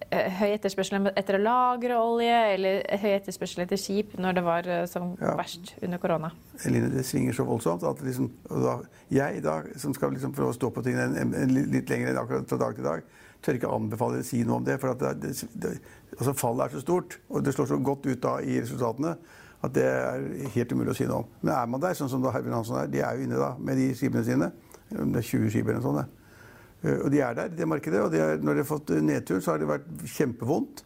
eh, 0.09 0.33
høy 0.41 0.55
etterspørsel 0.55 1.11
etter 1.13 1.37
å 1.37 1.43
lagre 1.43 2.01
olje, 2.01 2.41
eller 2.55 2.81
høy 3.03 3.11
etterspørsel 3.19 3.67
etter 3.67 3.81
skip 3.81 4.17
når 4.19 4.41
det 4.41 4.45
var 4.49 4.73
som 4.89 5.13
ja. 5.21 5.37
verst 5.37 5.75
under 5.83 6.01
korona. 6.01 6.33
Eline, 6.65 6.89
det 6.97 7.05
svinger 7.07 7.37
så 7.37 7.45
voldsomt 7.45 7.85
at 7.85 8.01
liksom, 8.03 8.33
da, 8.49 8.79
jeg 9.13 9.45
da, 9.45 9.61
som 9.77 9.93
skal 9.97 10.17
liksom 10.17 10.33
prøve 10.33 10.55
å 10.55 10.59
stå 10.59 10.73
på 10.73 10.87
tingene 10.87 11.11
en, 11.13 11.19
en, 11.29 11.41
en, 11.45 11.73
litt 11.77 11.93
lenger 11.93 12.15
enn 12.15 12.23
akkurat 12.25 12.49
fra 12.49 12.63
dag 12.65 12.81
til 12.81 12.89
dag, 12.89 13.17
tør 13.45 13.59
ikke 13.59 13.73
anbefale 13.73 14.23
å 14.23 14.27
si 14.27 14.43
noe 14.47 14.61
om 14.61 14.67
det. 14.67 14.79
For 14.83 14.95
det, 14.99 15.13
det, 15.23 15.35
det, 15.63 15.75
altså 16.17 16.35
fallet 16.39 16.67
er 16.67 16.79
så 16.79 16.85
stort, 16.85 17.19
og 17.29 17.45
det 17.45 17.55
slår 17.55 17.71
så 17.73 17.79
godt 17.91 18.09
ut 18.09 18.23
da 18.25 18.39
i 18.43 18.59
resultatene 18.61 19.17
at 19.67 19.75
det 19.75 19.85
er 19.85 20.27
helt 20.55 20.73
umulig 20.73 20.93
å 20.93 20.99
si 20.99 21.07
noe 21.09 21.25
om. 21.25 21.31
Men 21.43 21.55
er 21.57 21.71
man 21.71 21.83
der, 21.83 21.97
sånn 21.99 22.11
som 22.13 22.23
da 22.23 22.31
Herbjørn 22.35 22.61
Hansson 22.61 22.79
er, 22.79 22.91
de 22.93 23.03
er 23.03 23.19
jo 23.19 23.27
inne 23.27 23.41
da 23.41 23.51
med 23.59 23.81
de 23.81 23.89
skipene 23.99 24.23
sine. 24.27 24.53
Det 24.89 25.03
er 25.03 25.27
20 25.27 25.51
skip 25.51 25.67
eller 25.67 25.81
noe 25.81 25.87
sånt. 25.87 26.15
Eh, 26.83 26.95
og 26.95 27.09
de 27.13 27.23
er 27.25 27.35
der, 27.35 27.51
det 27.53 27.67
markedet. 27.69 28.05
Og 28.05 28.13
de 28.13 28.21
er, 28.23 28.39
når 28.43 28.59
de 28.59 28.63
har 28.63 28.69
fått 28.69 28.93
nedtur, 29.03 29.41
så 29.43 29.55
har 29.55 29.63
det 29.63 29.71
vært 29.71 29.89
kjempevondt. 30.15 30.85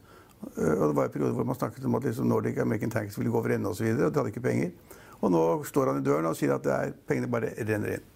Eh, 0.56 0.72
og 0.72 0.86
det 0.88 0.96
var 0.96 1.10
en 1.10 1.14
periode 1.18 1.36
hvor 1.36 1.48
man 1.50 1.58
snakket 1.58 1.84
om 1.88 1.98
at 2.00 2.08
liksom 2.08 2.32
Nordic 2.32 2.62
American 2.64 2.94
Tanks 2.94 3.20
ville 3.20 3.34
gå 3.34 3.42
over 3.42 3.54
ende 3.58 3.70
osv. 3.70 3.84
Og, 3.90 4.00
så 4.00 4.08
og 4.08 4.14
de 4.14 4.22
hadde 4.22 4.32
ikke 4.32 4.46
penger. 4.48 4.72
Og 5.20 5.34
nå 5.36 5.44
står 5.68 5.92
han 5.92 6.00
i 6.00 6.06
døren 6.06 6.32
og 6.32 6.38
sier 6.38 6.56
at 6.56 6.96
pengene 7.06 7.30
bare 7.30 7.52
renner 7.60 7.98
inn. 7.98 8.08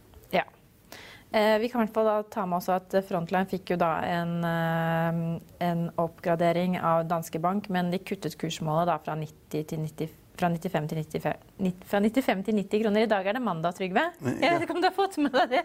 Eh, 1.32 1.58
vi 1.58 1.68
kan 1.68 1.82
i 1.82 1.86
hvert 1.86 1.94
fall 1.94 2.28
ta 2.30 2.44
med 2.46 2.60
oss 2.60 2.68
at 2.70 2.94
Frontline 3.08 3.48
fikk 3.50 3.74
jo 3.74 3.80
da 3.80 3.96
en, 4.06 4.36
eh, 4.46 5.40
en, 5.66 5.88
oppgradering 5.98 6.78
av 6.78 7.06
Danske 7.10 7.40
Bank, 7.42 7.68
men 7.68 7.90
de 7.90 7.98
kuttet 7.98 8.38
kursmålet 8.38 8.86
da 8.86 8.98
fra, 9.02 9.16
90 9.18 9.66
til 9.66 9.82
95 9.82 10.14
fra, 10.36 10.50
95 10.52 10.88
til 10.88 10.98
95, 11.00 11.82
fra 11.88 12.00
95 12.00 12.44
til 12.44 12.54
90 12.54 12.82
kroner. 12.84 13.02
I 13.02 13.10
dag 13.10 13.26
er 13.26 13.32
det 13.32 13.42
mandag, 13.42 13.74
Trygve. 13.74 14.04
Jeg 14.22 14.52
vet 14.52 14.66
ikke 14.66 14.76
om 14.76 14.82
du 14.82 14.88
har 14.88 14.96
fått 14.96 15.18
med 15.18 15.32
deg 15.32 15.54
det? 15.56 15.64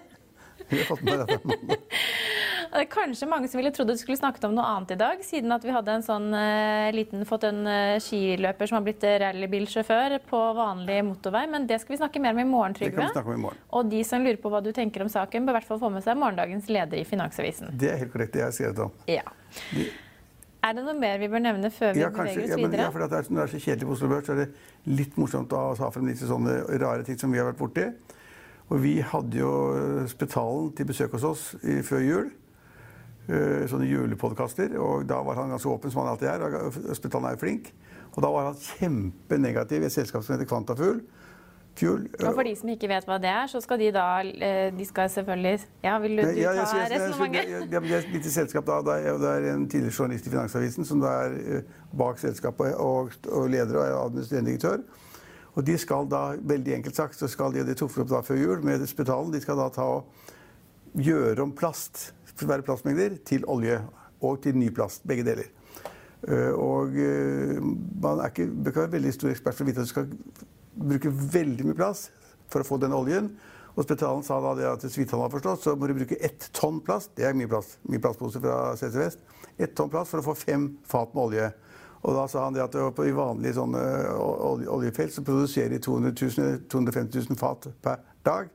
Jeg 0.69 0.79
har 0.79 0.87
fått 0.87 1.03
med 1.03 1.19
deg 1.19 1.27
det. 1.27 1.79
Det 2.71 2.85
er 2.85 2.87
kanskje 2.87 3.27
mange 3.27 3.49
som 3.51 3.59
ville 3.59 3.71
trodd 3.75 3.89
du 3.91 3.97
skulle 3.99 4.15
snakket 4.15 4.45
om 4.47 4.53
noe 4.55 4.63
annet 4.63 4.93
i 4.95 4.97
dag, 4.99 5.23
siden 5.27 5.51
at 5.51 5.65
vi 5.67 5.73
hadde 5.75 5.91
en 5.97 6.05
sånn 6.05 6.29
uh, 6.31 6.87
liten, 6.95 7.25
fått 7.27 7.43
en 7.49 7.65
uh, 7.67 7.97
skiløper 7.99 8.69
som 8.69 8.77
har 8.77 8.85
blitt 8.85 9.03
rallybilsjåfør 9.03 10.15
på 10.29 10.39
vanlig 10.55 11.01
motorvei. 11.03 11.43
Men 11.51 11.67
det 11.67 11.81
skal 11.83 11.97
vi 11.97 11.99
snakke 11.99 12.21
mer 12.23 12.37
om 12.37 12.39
i 12.39 12.47
morgen, 12.47 12.77
Trygve. 12.77 12.93
Det 12.93 13.01
kan 13.01 13.09
vi 13.09 13.17
snakke 13.17 13.33
om 13.33 13.35
i 13.35 13.43
morgen. 13.43 13.65
Og 13.75 13.91
de 13.91 13.99
som 14.07 14.23
lurer 14.23 14.39
på 14.39 14.53
hva 14.53 14.63
du 14.63 14.71
tenker 14.75 15.03
om 15.03 15.11
saken, 15.11 15.43
bør 15.43 15.57
i 15.57 15.59
hvert 15.59 15.67
fall 15.73 15.83
få 15.83 15.91
med 15.91 16.07
seg 16.07 16.21
morgendagens 16.21 16.71
leder 16.71 17.01
i 17.01 17.03
Finansavisen. 17.09 17.75
Det 17.81 17.91
er 17.91 17.99
helt 18.05 18.15
korrekt, 18.15 18.37
det 18.37 18.45
jeg 18.45 18.47
har 18.47 18.55
skrevet 18.55 18.81
om. 18.87 18.95
Ja. 19.11 19.27
De... 19.75 19.89
Er 20.61 20.75
det 20.77 20.87
noe 20.87 20.95
mer 20.95 21.19
vi 21.19 21.27
bør 21.33 21.41
nevne 21.41 21.71
før 21.73 21.95
vi 21.97 22.03
ja, 22.05 22.11
kanskje, 22.13 22.37
beveger 22.37 22.45
oss 22.45 22.55
ja, 22.55 22.57
men, 22.61 22.69
videre? 22.69 22.87
Ja, 22.87 22.93
for 22.93 23.03
det 23.03 23.17
er, 23.17 23.31
Når 23.33 23.41
det 23.41 23.47
er 23.47 23.51
så 23.51 23.63
kjedelig 23.65 23.87
på 23.89 23.95
Oslo 23.97 24.11
Børs, 24.13 24.27
så 24.27 24.35
er 24.35 24.43
det 24.45 24.97
litt 25.01 25.17
morsomt 25.19 25.55
å 25.57 25.61
ha 25.75 25.89
frem 25.91 26.07
litt 26.07 26.21
sånne 26.21 26.59
rare 26.79 27.03
ting 27.07 27.17
som 27.19 27.33
vi 27.33 27.41
har 27.41 27.51
vært 27.51 27.59
borti. 27.59 27.87
Og 28.71 28.79
vi 28.79 28.99
hadde 29.03 29.41
jo 29.41 29.55
Spetalen 30.07 30.69
til 30.77 30.87
besøk 30.87 31.17
hos 31.17 31.25
oss 31.27 31.49
i, 31.65 31.81
før 31.83 32.05
jul. 32.05 32.29
Eh, 33.31 33.63
sånne 33.71 33.87
julepodkaster. 33.87 34.73
Og 34.81 35.07
da 35.07 35.21
var 35.23 35.39
han 35.39 35.53
ganske 35.53 35.69
åpen, 35.71 35.91
som 35.91 36.03
han 36.03 36.11
alltid 36.11 36.27
er. 36.27 36.95
Spetalen 36.97 37.29
er 37.29 37.37
jo 37.37 37.43
flink. 37.45 37.71
Og 38.11 38.23
da 38.25 38.31
var 38.33 38.49
han 38.49 38.57
kjempenegativ 38.59 39.85
i 39.85 39.87
et 39.87 39.93
selskap 39.93 40.25
som 40.25 40.35
heter 40.35 40.49
Kvantafugl. 40.49 40.99
Fuel. 41.79 42.09
Og 42.19 42.33
for 42.35 42.43
de 42.43 42.51
som 42.59 42.67
ikke 42.73 42.89
vet 42.91 43.05
hva 43.07 43.15
det 43.23 43.29
er, 43.31 43.45
så 43.47 43.61
skal 43.63 43.79
de 43.79 43.85
da 43.95 44.03
eh, 44.19 44.73
De 44.75 44.83
skal 44.83 45.07
selvfølgelig 45.13 45.53
Ja, 45.85 45.93
vil 46.03 46.17
du, 46.19 46.25
ja, 46.35 46.51
ta 46.59 46.81
resonnementet? 46.91 47.69
Det 47.71 47.79
er 47.79 47.95
et 48.01 48.09
lite 48.11 48.33
selskap 48.33 48.67
da. 48.67 48.81
Det 48.83 49.29
er 49.29 49.47
en 49.53 49.63
tidligere 49.71 49.95
journalist 49.95 50.27
i 50.27 50.33
Finansavisen 50.33 50.89
som 50.89 51.05
er 51.07 51.37
eh, 51.39 51.69
bak 51.95 52.19
selskapet 52.19 52.75
og, 52.75 53.15
og 53.31 53.47
leder 53.53 53.79
og 53.79 53.85
er 53.85 53.95
administrerende 54.01 54.51
direktør. 54.51 54.83
Og 55.55 55.63
de 55.67 55.77
skal 55.79 56.11
da, 56.11 56.25
veldig 56.51 56.75
enkelt 56.81 56.99
sagt, 56.99 57.15
så 57.15 57.31
skal 57.31 57.55
de, 57.55 57.63
de 57.63 57.77
tok 57.79 57.95
opp 58.03 58.11
da 58.11 58.21
før 58.27 58.43
jul 58.43 58.67
med 58.67 58.83
Spetalen, 58.91 59.31
de 59.31 59.39
skal 59.43 59.59
da 59.59 59.71
ta 59.71 59.87
og 59.95 60.99
gjøre 60.99 61.39
om 61.45 61.55
plast 61.55 62.09
svære 62.35 62.65
plastmengder 62.67 63.17
til 63.27 63.45
olje 63.49 63.81
og 64.21 64.41
til 64.43 64.57
ny 64.57 64.69
plast. 64.73 65.05
Begge 65.07 65.25
deler. 65.27 65.49
Eh, 66.27 66.51
og 66.53 66.97
eh, 67.01 67.57
man 68.01 68.21
er 68.21 68.29
ikke, 68.29 68.47
bør 68.51 68.73
ikke 68.73 68.83
være 68.83 68.95
veldig 68.97 69.13
stor 69.15 69.31
ekspert 69.31 69.57
for 69.57 69.65
å 69.65 69.69
vite 69.71 69.81
at 69.81 69.89
du 69.89 69.93
skal 69.93 70.11
bruke 70.91 71.11
veldig 71.11 71.65
mye 71.67 71.77
plast 71.77 72.11
for 72.51 72.61
å 72.61 72.67
få 72.67 72.77
den 72.81 72.93
oljen. 72.95 73.31
Og 73.71 73.85
Spetalen 73.85 74.23
sa 74.27 74.37
da 74.43 74.53
det 74.57 74.67
at 74.67 74.83
hvis 74.83 75.11
han 75.13 75.23
har 75.23 75.31
forstått, 75.31 75.63
så 75.63 75.75
må 75.79 75.87
du 75.87 75.95
bruke 75.95 76.19
ett 76.19 76.49
tonn 76.55 76.81
plast. 76.83 77.13
Det 77.15 77.25
er 77.25 77.37
mye 77.37 77.49
plast. 77.49 77.79
Mye 77.87 78.03
plastpose 78.03 78.41
fra 78.43 78.75
CC 78.79 78.97
Vest. 78.99 79.21
Ett 79.57 79.75
tonn 79.77 79.91
plast 79.91 80.11
for 80.11 80.21
å 80.21 80.27
få 80.31 80.35
fem 80.37 80.67
fat 80.87 81.15
med 81.15 81.23
olje. 81.29 81.51
Og 82.01 82.17
da 82.17 82.25
sa 82.29 82.47
han 82.47 82.55
det 82.55 82.63
at 82.65 82.75
i 82.75 83.13
vanlige 83.13 83.55
sånne 83.59 83.81
oljefelt 84.73 85.13
så 85.13 85.23
produserer 85.25 85.75
de 85.75 85.81
200 85.85 86.15
000, 86.17 86.63
250 86.71 87.29
000 87.29 87.39
fat 87.39 87.69
per 87.81 88.01
dag. 88.25 88.49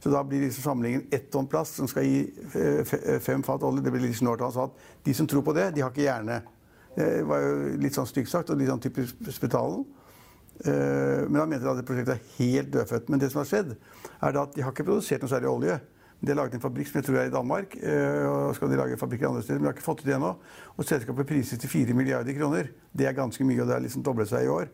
Så 0.00 0.10
da 0.10 0.22
blir 0.24 0.46
liksom 0.46 0.64
samlingen 0.64 1.06
ett 1.12 1.30
tonn 1.30 1.46
plast 1.46 1.76
som 1.76 1.88
skal 1.88 2.06
gi 2.08 2.22
eh, 2.54 2.80
eh, 2.80 3.18
fem 3.20 3.42
fat 3.44 3.62
olje. 3.62 3.84
Det 3.84 3.92
blir 3.92 4.06
litt 4.06 4.16
snålt. 4.16 4.40
Han 4.40 4.52
sa 4.52 4.64
at 4.70 5.04
de 5.04 5.14
som 5.14 5.26
tror 5.28 5.44
på 5.44 5.52
det, 5.56 5.70
de 5.76 5.84
har 5.84 5.92
ikke 5.92 6.06
hjerne. 6.06 6.40
Det 6.96 7.22
var 7.28 7.38
jo 7.44 7.76
litt 7.78 7.94
sånn 7.94 8.08
stygt 8.08 8.30
sagt 8.32 8.50
og 8.50 8.58
litt 8.58 8.68
sånn 8.68 8.80
typisk 8.82 9.20
Spetalen. 9.30 9.84
Eh, 10.64 11.28
men 11.28 11.40
han 11.40 11.48
mente 11.48 11.68
at 11.70 11.78
det 11.80 11.86
prosjektet 11.88 12.16
er 12.16 12.34
helt 12.38 12.72
dødfødt. 12.74 13.08
Men 13.08 13.20
det 13.22 13.30
som 13.32 13.40
har 13.40 13.48
skjedd, 13.48 13.76
er 14.20 14.40
at 14.42 14.56
de 14.56 14.64
har 14.64 14.74
ikke 14.74 14.88
produsert 14.88 15.22
noe 15.24 15.32
særlig 15.32 15.48
olje. 15.52 15.78
De 16.20 16.28
har 16.28 16.36
laget 16.36 16.58
en 16.58 16.60
fabrikk 16.60 16.90
som 16.90 16.98
jeg 17.00 17.06
tror 17.06 17.20
er 17.20 17.30
i 17.30 17.32
Danmark. 17.32 17.76
eh, 17.80 18.26
og 18.28 18.54
skal 18.56 18.68
de 18.68 18.76
lage 18.76 18.98
fabrikker 19.00 19.28
andre 19.28 19.42
steder, 19.42 19.58
Men 19.58 19.64
de 19.64 19.70
har 19.70 19.78
ikke 19.78 19.86
fått 19.88 20.02
det 20.02 20.10
til 20.10 20.16
ennå. 20.18 20.34
Og 20.76 20.84
selskapet 20.84 21.26
prises 21.26 21.58
til 21.58 21.68
4 21.70 21.94
milliarder 21.94 22.36
kroner. 22.36 22.68
Det 22.92 23.06
er 23.06 23.12
ganske 23.16 23.44
mye, 23.44 23.60
og 23.60 23.68
det 23.68 23.74
har 23.74 23.80
liksom 23.80 24.02
doblet 24.02 24.28
seg 24.28 24.44
i 24.44 24.48
år. 24.48 24.68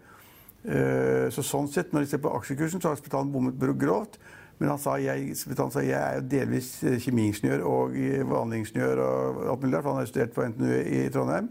Eh, 0.65 1.31
Så 1.31 1.43
sånn 1.43 1.69
sett, 1.71 1.93
når 1.93 2.01
de 2.01 2.07
ser 2.07 2.19
på 2.19 2.35
aksjekursen, 2.35 2.81
så 2.81 2.89
har 2.89 2.97
Spetalen 2.97 3.33
bommet 3.33 3.59
grovt. 3.79 4.19
Men 4.59 4.73
han 4.73 4.81
sa 4.81 4.97
jeg, 4.97 5.35
han 5.59 5.71
sa 5.75 5.83
jeg 5.85 5.99
er 6.01 6.19
jo 6.21 6.27
delvis 6.33 6.73
eh, 6.87 6.97
kjemiingeniør 7.05 7.65
og 7.69 7.97
eh, 8.01 8.23
vanlig 8.25 8.63
ingeniør 8.65 9.03
og 9.05 9.47
alt 9.53 9.63
mulig 9.67 9.83
for 9.83 9.93
han 9.93 10.01
har 10.01 10.11
studert 10.11 10.33
på 10.37 10.47
NTNU 10.49 10.75
i 10.81 11.01
Trondheim. 11.13 11.51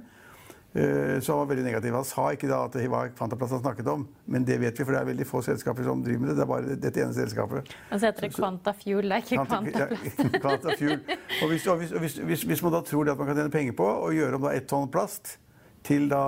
Eh, 0.75 1.19
Så 1.21 1.31
han 1.31 1.39
var 1.43 1.51
veldig 1.53 1.63
negativ. 1.67 1.93
Han 1.95 2.03
sa 2.07 2.25
ikke 2.35 2.49
da 2.49 2.63
at 2.65 2.73
det 2.75 2.89
var 2.91 3.13
Kvantaplast 3.15 3.53
han 3.55 3.61
snakket 3.61 3.87
om, 3.93 4.07
men 4.27 4.43
det 4.43 4.57
vet 4.59 4.75
vi, 4.79 4.83
for 4.83 4.91
det 4.91 5.03
er 5.03 5.07
veldig 5.11 5.27
få 5.29 5.43
selskaper 5.45 5.85
som 5.87 6.01
driver 6.03 6.19
med 6.25 6.29
det. 6.33 6.35
Det 6.35 6.43
er 6.43 6.49
bare 6.49 6.75
dette 6.87 7.03
ene 7.05 7.15
selskapet. 7.15 7.71
Og 7.91 7.99
så 8.01 8.09
heter 8.09 8.27
det 8.27 8.33
Kvantafuel, 8.35 9.07
det 9.07 9.15
er 9.15 9.23
ikke 9.23 9.45
Kvantaplast. 9.45 10.19
Ja, 10.19 10.41
Kvantafuel. 10.43 10.99
Og, 11.43 11.47
hvis, 11.53 11.67
og 11.71 11.77
hvis, 11.79 11.95
hvis, 12.03 12.17
hvis, 12.31 12.43
hvis 12.51 12.63
man 12.65 12.75
da 12.75 12.81
tror 12.89 13.05
det 13.07 13.13
at 13.15 13.21
man 13.21 13.29
kan 13.31 13.39
tjene 13.39 13.53
penger 13.53 13.77
på 13.77 13.87
å 13.87 14.11
gjøre 14.17 14.39
om 14.41 14.49
da 14.49 14.55
ett 14.57 14.67
tonn 14.73 14.89
plast 14.91 15.37
til, 15.85 16.09
da, 16.09 16.25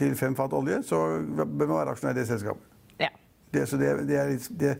til 0.00 0.16
fem 0.18 0.34
fat 0.34 0.56
olje, 0.56 0.80
så 0.88 1.04
bør 1.22 1.68
man 1.68 1.76
være 1.84 1.92
aksjonær 1.94 2.16
i 2.16 2.20
det 2.22 2.26
selskapet. 2.32 2.72
Ja. 3.04 3.12
Det, 3.52 3.68
så 3.70 3.78
det, 3.78 3.92
det, 4.08 4.16
er 4.18 4.32
litt, 4.32 4.48
det, 4.58 4.78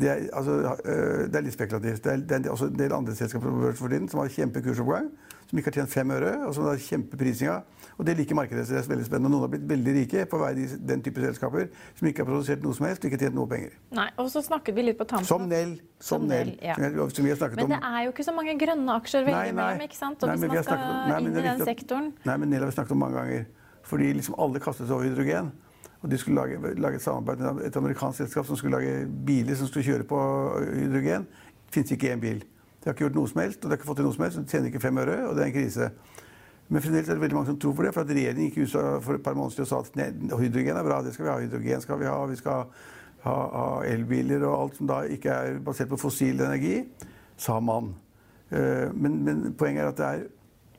det, 0.00 0.08
er, 0.10 0.28
altså, 0.36 0.54
øh, 0.84 1.26
det 1.30 1.36
er 1.36 1.44
litt 1.46 1.56
spekulativt. 1.56 2.04
Det 2.04 2.12
er, 2.12 2.22
det 2.28 2.46
er 2.46 2.50
også 2.54 2.70
en 2.70 2.78
del 2.78 2.92
andre 2.96 3.14
selskaper 3.18 3.50
på 3.50 3.72
for 3.78 3.92
tiden 3.92 4.08
som 4.08 4.20
har 4.22 4.32
kjempekursoppgang, 4.32 5.10
som 5.50 5.58
ikke 5.58 5.70
har 5.72 5.76
tjent 5.80 5.92
fem 5.92 6.10
øre, 6.14 6.32
og 6.46 6.54
som 6.56 6.64
har 6.68 6.80
kjempeprisinga. 6.80 7.56
Og 8.00 8.06
det 8.06 8.14
liker 8.16 8.34
markedet. 8.38 8.64
så 8.66 8.74
det 8.74 8.80
er 8.80 8.88
veldig 8.88 9.06
spennende. 9.06 9.30
Noen 9.34 9.44
har 9.44 9.50
blitt 9.52 9.66
veldig 9.68 9.94
rike 9.98 10.24
på 10.30 10.38
vei 10.40 10.50
til 10.56 10.76
den 10.88 11.02
type 11.04 11.20
selskaper 11.20 11.66
som 11.98 12.08
ikke 12.08 12.22
har 12.24 12.28
produsert 12.30 12.62
noe 12.64 12.76
som 12.78 12.86
helst 12.88 13.04
og 13.04 13.10
ikke 13.10 13.20
tjent 13.20 13.36
noe 13.36 13.50
penger. 13.50 13.74
Nei, 13.98 14.06
og 14.16 14.30
så 14.32 14.40
snakket 14.46 14.78
vi 14.78 14.86
litt 14.88 14.98
på 15.00 15.04
tampen. 15.10 15.28
Som 15.28 15.48
Nell. 15.50 15.74
Som, 15.98 16.22
Som 16.22 16.28
Nell. 16.30 16.54
Ja. 16.64 16.78
Som, 16.80 17.24
vi 17.26 17.34
har 17.34 17.36
snakket 17.42 17.60
Men 17.60 17.66
om. 17.68 17.74
det 17.76 17.80
er 17.92 18.06
jo 18.06 18.14
ikke 18.14 18.24
så 18.24 18.36
mange 18.36 18.54
grønne 18.62 18.96
aksjer 19.02 19.26
å 19.26 19.28
velge 19.28 19.46
med, 19.52 19.58
mellom, 19.60 19.84
ikke 19.84 20.00
sant? 20.00 20.22
Og 20.22 20.30
Nei, 20.32 20.36
men 20.40 20.54
vi 20.54 20.62
nei, 20.62 21.18
inn 21.20 21.32
i 21.34 21.42
den 21.42 21.50
at- 21.50 21.66
sektoren 21.68 22.12
Nei, 22.24 22.36
men 22.36 22.54
Nell 22.54 22.64
har 22.64 22.72
vi 22.72 22.78
snakket 22.78 22.96
om 22.96 23.02
mange 23.04 23.20
ganger. 23.20 23.44
Fordi 23.90 24.12
liksom 24.16 24.38
alle 24.38 24.62
kastet 24.64 24.86
seg 24.86 24.96
over 24.96 25.08
hydrogen. 25.10 25.50
Og 26.00 26.10
de 26.10 26.18
skulle 26.18 26.40
lage, 26.40 26.74
lage 26.80 26.96
et 26.96 27.04
samarbeid 27.04 27.42
med 27.44 27.66
et 27.66 27.76
amerikansk 27.76 28.22
selskap 28.22 28.46
som 28.48 28.56
skulle 28.56 28.78
lage 28.78 29.04
biler 29.26 29.54
som 29.58 29.68
skulle 29.68 29.84
kjøre 29.84 30.06
på 30.08 30.20
hydrogen. 30.72 31.26
Det 31.66 31.74
fins 31.76 31.92
ikke 31.92 32.14
én 32.14 32.22
bil. 32.22 32.40
De 32.40 32.88
har 32.88 32.94
ikke 32.94 33.04
gjort 33.04 33.18
noe 33.18 33.28
som 33.28 33.42
helst, 33.42 33.60
og 33.60 33.68
de 33.68 33.74
har 33.74 33.80
ikke 33.80 33.88
fått 33.90 34.00
til 34.00 34.06
noe 34.08 34.16
som 34.16 34.24
helst. 34.24 34.40
De 34.40 34.48
tjener 34.48 34.70
ikke 34.70 34.80
fem 34.80 34.98
øre, 35.02 35.18
og 35.28 35.36
det 35.36 35.42
er 35.44 35.50
en 35.50 35.56
krise. 35.58 35.90
Men 36.70 36.82
fremdeles 36.82 37.08
er 37.10 37.18
det 37.18 37.24
veldig 37.26 37.36
mange 37.36 37.50
som 37.50 37.58
tror 37.60 37.74
på 37.76 37.84
det. 37.84 37.92
For 37.92 38.06
at 38.06 38.14
regjeringen 38.14 38.48
gikk 38.48 38.62
ut 38.64 39.04
for 39.04 39.18
et 39.18 39.24
par 39.26 39.36
måneder 39.36 39.58
siden 39.58 39.66
og 39.66 39.70
sa 39.70 39.80
at 39.84 39.98
nei, 40.00 40.38
hydrogen 40.40 40.80
er 40.80 40.86
bra, 40.86 41.02
det 41.04 41.12
skal 41.14 41.26
vi 41.26 41.30
ha. 41.30 41.38
Hydrogen 41.42 41.84
skal 41.84 42.00
vi 42.00 42.08
ha. 42.08 42.16
Vi 42.30 42.38
skal 42.40 42.64
ha, 43.26 43.34
ha 43.34 43.66
elbiler 43.90 44.46
og 44.48 44.54
alt 44.56 44.80
som 44.80 44.88
da 44.88 45.02
ikke 45.04 45.34
er 45.34 45.58
basert 45.66 45.90
på 45.92 46.00
fossil 46.00 46.40
energi, 46.40 46.78
sa 47.36 47.60
man. 47.60 47.92
Eh, 48.48 48.88
Men, 48.94 49.20
men 49.26 49.42
poenget 49.58 49.84
er 49.84 49.92
at 49.92 49.98
det 50.00 50.06
er 50.06 50.24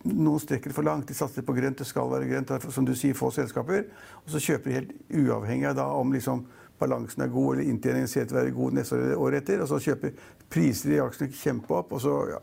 noen 0.03 0.41
strekker 0.41 0.71
det 0.71 0.77
for 0.77 0.87
langt. 0.87 1.07
De 1.09 1.17
satser 1.17 1.45
på 1.45 1.55
grønt, 1.57 1.77
det 1.77 1.87
skal 1.89 2.09
være 2.11 2.29
grønt. 2.29 2.53
Som 2.73 2.87
du 2.87 2.93
sier, 2.97 3.17
få 3.17 3.31
selskaper. 3.35 3.85
Og 4.25 4.33
så 4.33 4.41
kjøper 4.41 4.69
de 4.69 4.77
helt 4.79 4.95
uavhengig 5.21 5.69
av 5.71 5.77
da 5.79 5.87
om 5.97 6.13
liksom 6.13 6.45
balansen 6.81 7.21
er 7.21 7.29
god 7.29 7.55
eller 7.55 7.69
inntjeningen 7.69 8.09
ser 8.09 8.25
ut 8.25 8.31
til 8.31 8.37
å 8.37 8.41
være 8.41 8.55
god 8.57 8.77
neste 8.77 8.95
år 8.95 9.03
eller 9.03 9.25
året 9.25 9.43
etter. 9.43 9.61
Og 9.61 9.69
så 9.69 9.81
kjøper 9.85 10.15
priser 10.51 10.95
i 10.95 11.01
aksjene 11.03 11.37
kjempe 11.37 11.77
opp, 11.77 11.93
og 11.93 12.01
så 12.01 12.15
ja, 12.33 12.39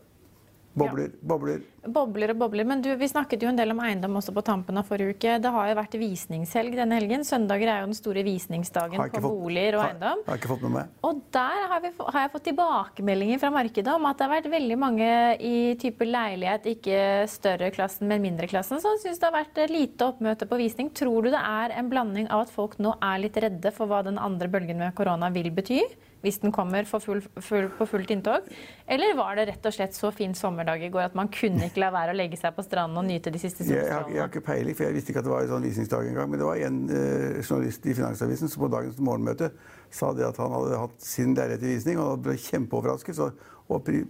bobler, 0.79 1.11
bobler. 1.23 1.61
Bobler 1.89 2.33
og 2.35 2.39
bobler. 2.43 2.67
Men 2.69 2.83
du, 2.85 2.89
vi 3.01 3.07
snakket 3.09 3.43
jo 3.45 3.49
en 3.49 3.57
del 3.59 3.71
om 3.73 3.79
eiendom 3.81 4.17
også 4.21 4.33
på 4.37 4.43
tampen 4.45 4.77
av 4.81 4.85
forrige 4.89 5.15
uke. 5.17 5.37
Det 5.41 5.53
har 5.55 5.69
jo 5.71 5.77
vært 5.79 5.95
visningshelg 6.01 6.75
denne 6.77 6.99
helgen. 6.99 7.25
Søndager 7.25 7.71
er 7.73 7.81
jo 7.83 7.89
den 7.91 7.97
store 7.97 8.25
visningsdagen 8.27 8.99
på 8.99 9.07
fått- 9.15 9.25
boliger 9.25 9.79
og 9.79 9.83
har- 9.85 9.95
eiendom. 9.95 10.23
Har 10.27 10.41
ikke 10.41 10.51
fått 10.53 10.65
med 10.67 10.75
meg. 10.77 10.91
Og 11.09 11.23
der 11.33 11.63
har, 11.73 11.81
vi, 11.85 11.93
har 11.99 12.21
jeg 12.27 12.33
fått 12.35 12.47
tilbakemeldinger 12.51 13.39
fra 13.43 13.51
markedet 13.55 13.95
om 13.95 14.07
at 14.11 14.19
det 14.19 14.27
har 14.29 14.35
vært 14.37 14.51
veldig 14.53 14.79
mange 14.79 15.09
i 15.41 15.75
type 15.81 16.05
leilighet, 16.09 16.67
ikke 16.77 17.01
større 17.29 17.71
klassen, 17.75 18.09
men 18.09 18.23
mindre 18.23 18.47
klassen, 18.51 18.81
som 18.85 18.99
syns 19.03 19.19
det 19.19 19.31
har 19.31 19.37
vært 19.45 19.63
lite 19.71 20.11
oppmøte 20.13 20.49
på 20.51 20.59
visning. 20.61 20.91
Tror 20.95 21.23
du 21.25 21.31
det 21.31 21.41
er 21.43 21.77
en 21.79 21.89
blanding 21.91 22.29
av 22.31 22.47
at 22.47 22.51
folk 22.55 22.77
nå 22.79 22.95
er 23.01 23.19
litt 23.25 23.37
redde 23.41 23.73
for 23.73 23.87
hva 23.91 24.03
den 24.05 24.19
andre 24.19 24.49
bølgen 24.49 24.79
med 24.79 24.95
korona 24.99 25.31
vil 25.33 25.51
bety? 25.55 25.83
Hvis 26.25 26.41
den 26.43 26.53
kommer 26.55 26.87
for 26.89 27.03
full, 27.05 27.21
full, 27.45 27.69
på 27.79 27.87
fullt 27.87 28.11
inntog? 28.11 28.47
Eller 28.91 29.15
var 29.19 29.39
det 29.39 29.49
rett 29.53 29.69
og 29.71 29.75
slett 29.75 29.95
så 29.95 30.11
fin 30.15 30.35
sommerdag 30.35 30.83
i 30.83 30.91
går 30.95 31.09
at 31.09 31.19
man 31.19 31.31
kunne 31.33 31.69
ikke 31.69 31.83
la 31.85 31.93
være 31.95 32.15
å 32.15 32.19
legge 32.19 32.39
seg 32.41 32.57
på 32.57 32.65
stranden 32.67 32.99
og 32.99 33.07
nyte 33.07 33.31
de 33.35 33.41
siste 33.43 33.63
solstrålene? 33.63 34.09
jeg, 34.09 34.17
jeg 34.17 34.23
har 34.25 34.33
ikke 34.33 34.45
peiling, 34.49 34.79
for 34.79 34.89
jeg 34.89 34.97
visste 34.97 35.15
ikke 35.15 35.23
at 35.23 35.29
det 35.29 35.35
var 35.35 35.47
en 35.47 35.53
sånn 35.53 35.69
visningsdag 35.69 36.11
engang. 36.11 36.33
Men 36.33 36.43
det 36.43 36.49
var 36.49 36.65
en 36.69 36.81
eh, 36.91 37.39
journalist 37.45 37.87
i 37.87 37.95
Finansavisen 38.01 38.51
som 38.51 38.65
på 38.65 38.73
dagens 38.75 38.99
morgenmøte 38.99 39.53
sa 39.95 40.11
det 40.17 40.27
at 40.27 40.41
han 40.43 40.53
hadde 40.53 40.83
hatt 40.83 40.99
sin 41.05 41.37
leilighet 41.39 41.65
i 41.65 41.73
visning, 41.77 42.03
og 42.03 42.17
han 42.17 42.27
ble 42.27 42.37
kjempeoverrasket. 42.49 43.19
Så, 43.19 43.31
og 43.69 43.89
eh, 43.93 44.03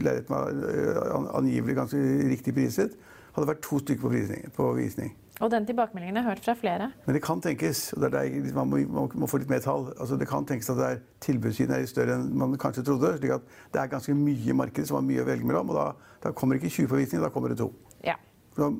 leiligheten 0.00 0.32
var 0.32 0.64
eh, 0.72 1.14
angivelig 1.36 1.76
ganske 1.78 2.02
riktig 2.32 2.56
priset. 2.56 2.96
Hadde 3.36 3.52
vært 3.52 3.64
to 3.68 3.78
stykker 3.82 4.08
på. 4.08 4.14
På 4.56 4.72
visning. 4.78 5.12
Og 5.38 5.50
den 5.52 5.66
tilbakemeldingen 5.68 6.18
har 6.18 6.32
hørt 6.32 6.42
fra 6.42 6.54
flere. 6.58 6.90
Men 7.06 7.14
det 7.14 7.22
kan 7.22 7.40
tenkes, 7.42 7.92
og 7.94 8.02
det 8.02 8.08
er 8.08 8.14
der 8.16 8.54
man, 8.56 8.70
må, 8.72 8.80
man 8.90 9.12
må 9.22 9.28
få 9.30 9.38
litt 9.38 9.50
mer 9.50 9.62
tall, 9.62 9.92
altså 9.94 10.18
det 10.18 10.26
kan 10.30 10.46
tenkes 10.48 10.70
at 10.72 10.80
det 10.80 10.88
er 10.88 11.00
tilbudssiden 11.22 11.76
er 11.76 11.86
større 11.86 12.16
enn 12.18 12.32
man 12.40 12.56
kanskje 12.58 12.82
trodde. 12.88 13.14
slik 13.20 13.36
at 13.36 13.46
det 13.74 13.82
er 13.82 13.92
ganske 13.92 14.14
mye 14.18 14.50
i 14.50 14.56
markedet 14.56 14.90
som 14.90 14.98
har 14.98 15.06
mye 15.06 15.22
å 15.22 15.28
velge 15.28 15.46
mellom. 15.46 15.70
Og 15.70 15.78
da, 15.78 16.14
da 16.26 16.34
kommer 16.34 16.58
ikke 16.58 16.72
20 16.72 16.90
forvisninger, 16.90 17.26
da 17.26 17.30
kommer 17.34 17.54
det 17.54 17.60
to. 17.62 17.70
Ja. 18.04 18.16
Så, 18.56 18.72